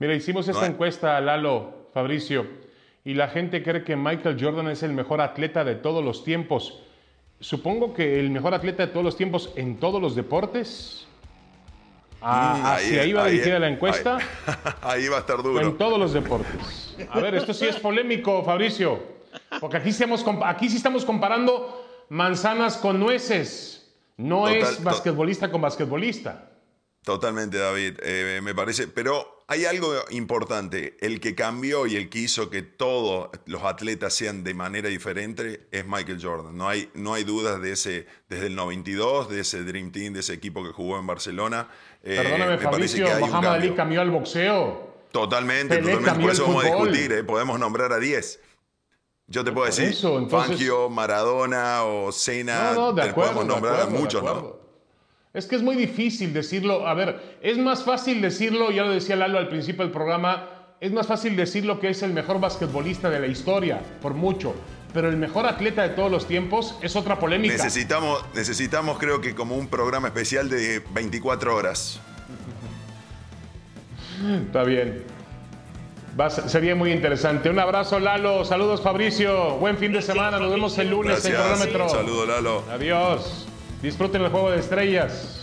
Mira, 0.00 0.14
hicimos 0.14 0.48
esta 0.48 0.66
encuesta, 0.66 1.20
Lalo, 1.20 1.88
Fabricio, 1.94 2.46
y 3.04 3.14
la 3.14 3.28
gente 3.28 3.62
cree 3.62 3.84
que 3.84 3.94
Michael 3.94 4.36
Jordan 4.40 4.68
es 4.68 4.82
el 4.82 4.92
mejor 4.92 5.20
atleta 5.20 5.64
de 5.64 5.76
todos 5.76 6.04
los 6.04 6.24
tiempos. 6.24 6.82
Supongo 7.38 7.94
que 7.94 8.18
el 8.18 8.30
mejor 8.30 8.54
atleta 8.54 8.86
de 8.86 8.92
todos 8.92 9.04
los 9.04 9.16
tiempos 9.16 9.52
en 9.54 9.78
todos 9.78 10.02
los 10.02 10.16
deportes. 10.16 11.06
Ah, 12.22 12.76
ahí, 12.76 12.98
ahí, 12.98 13.12
va 13.12 13.26
dirigida 13.26 13.58
la 13.58 13.68
encuesta. 13.68 14.18
Ahí, 14.82 15.08
va 15.08 15.16
a 15.16 15.20
estar 15.20 15.42
duro. 15.42 15.60
En 15.60 15.76
todos 15.76 15.98
los 15.98 16.12
deportes. 16.12 16.94
A 17.10 17.18
ver, 17.20 17.34
esto 17.34 17.52
sí 17.52 17.66
es 17.66 17.76
polémico, 17.76 18.44
Fabricio. 18.44 19.02
Porque 19.60 19.78
aquí, 19.78 19.88
estamos, 19.88 20.24
aquí 20.44 20.68
sí 20.68 20.76
estamos 20.76 21.04
comparando 21.04 22.04
manzanas 22.10 22.76
con 22.76 23.00
nueces. 23.00 23.92
No 24.16 24.48
es 24.48 24.82
basquetbolista 24.82 25.50
con 25.50 25.62
basquetbolista. 25.62 26.50
Totalmente, 27.02 27.58
David. 27.58 27.98
Eh, 28.02 28.40
me 28.42 28.54
parece. 28.54 28.86
Pero 28.86 29.31
hay 29.52 29.66
algo 29.66 29.92
importante. 30.10 30.96
El 31.00 31.20
que 31.20 31.34
cambió 31.34 31.86
y 31.86 31.96
el 31.96 32.08
que 32.08 32.20
hizo 32.20 32.48
que 32.48 32.62
todos 32.62 33.28
los 33.44 33.62
atletas 33.64 34.14
sean 34.14 34.44
de 34.44 34.54
manera 34.54 34.88
diferente 34.88 35.68
es 35.70 35.86
Michael 35.86 36.18
Jordan. 36.22 36.56
No 36.56 36.68
hay, 36.68 36.88
no 36.94 37.12
hay 37.12 37.24
dudas 37.24 37.60
de 37.60 37.72
ese, 37.72 38.06
desde 38.30 38.46
el 38.46 38.56
92, 38.56 39.28
de 39.28 39.40
ese 39.40 39.62
Dream 39.62 39.92
Team, 39.92 40.14
de 40.14 40.20
ese 40.20 40.32
equipo 40.32 40.64
que 40.64 40.70
jugó 40.70 40.98
en 40.98 41.06
Barcelona. 41.06 41.68
Eh, 42.02 42.18
Perdóname, 42.22 42.58
Fabricio, 42.58 43.06
Muhammad 43.20 43.54
Ali 43.54 43.74
cambió 43.74 44.00
al 44.00 44.10
boxeo. 44.10 44.90
Totalmente, 45.12 45.76
totalmente. 45.76 46.20
Por 46.20 46.30
eso 46.30 46.44
vamos 46.44 46.64
a 46.64 46.68
discutir, 46.68 47.12
¿eh? 47.12 47.22
podemos 47.22 47.60
nombrar 47.60 47.92
a 47.92 47.98
10. 47.98 48.40
Yo 49.26 49.44
te 49.44 49.52
puedo 49.52 49.66
decir, 49.66 49.94
Fangio, 50.30 50.88
Maradona 50.88 51.84
o 51.84 52.10
Cena, 52.10 52.72
no, 52.72 52.92
no, 52.92 53.14
podemos 53.14 53.44
nombrar 53.44 53.82
a 53.82 53.86
muchos, 53.86 54.22
¿no? 54.22 54.61
Es 55.34 55.46
que 55.46 55.56
es 55.56 55.62
muy 55.62 55.76
difícil 55.76 56.32
decirlo. 56.32 56.86
A 56.86 56.94
ver, 56.94 57.38
es 57.40 57.56
más 57.58 57.84
fácil 57.84 58.20
decirlo, 58.20 58.70
ya 58.70 58.82
lo 58.82 58.90
decía 58.90 59.16
Lalo 59.16 59.38
al 59.38 59.48
principio 59.48 59.82
del 59.82 59.92
programa, 59.92 60.48
es 60.80 60.92
más 60.92 61.06
fácil 61.06 61.36
decirlo 61.36 61.80
que 61.80 61.88
es 61.88 62.02
el 62.02 62.12
mejor 62.12 62.40
basquetbolista 62.40 63.08
de 63.08 63.20
la 63.20 63.28
historia, 63.28 63.80
por 64.02 64.14
mucho. 64.14 64.54
Pero 64.92 65.08
el 65.08 65.16
mejor 65.16 65.46
atleta 65.46 65.82
de 65.82 65.90
todos 65.90 66.10
los 66.10 66.26
tiempos 66.26 66.76
es 66.82 66.96
otra 66.96 67.18
polémica. 67.18 67.54
Necesitamos, 67.54 68.22
necesitamos 68.34 68.98
creo 68.98 69.20
que 69.22 69.34
como 69.34 69.56
un 69.56 69.68
programa 69.68 70.08
especial 70.08 70.50
de 70.50 70.82
24 70.92 71.56
horas. 71.56 71.98
Está 74.46 74.64
bien. 74.64 75.02
sería 76.46 76.74
muy 76.74 76.92
interesante. 76.92 77.48
Un 77.48 77.58
abrazo, 77.58 77.98
Lalo. 77.98 78.44
Saludos, 78.44 78.82
Fabricio. 78.82 79.56
Buen 79.56 79.78
fin 79.78 79.92
de 79.92 80.02
semana. 80.02 80.38
Nos 80.38 80.50
vemos 80.50 80.76
el 80.76 80.90
lunes 80.90 81.24
en 81.24 81.32
Cronómetro. 81.32 81.88
Saludos, 81.88 82.28
Lalo. 82.28 82.64
Adiós. 82.70 83.46
Disfruten 83.82 84.22
el 84.22 84.30
juego 84.30 84.52
de 84.52 84.60
estrellas. 84.60 85.41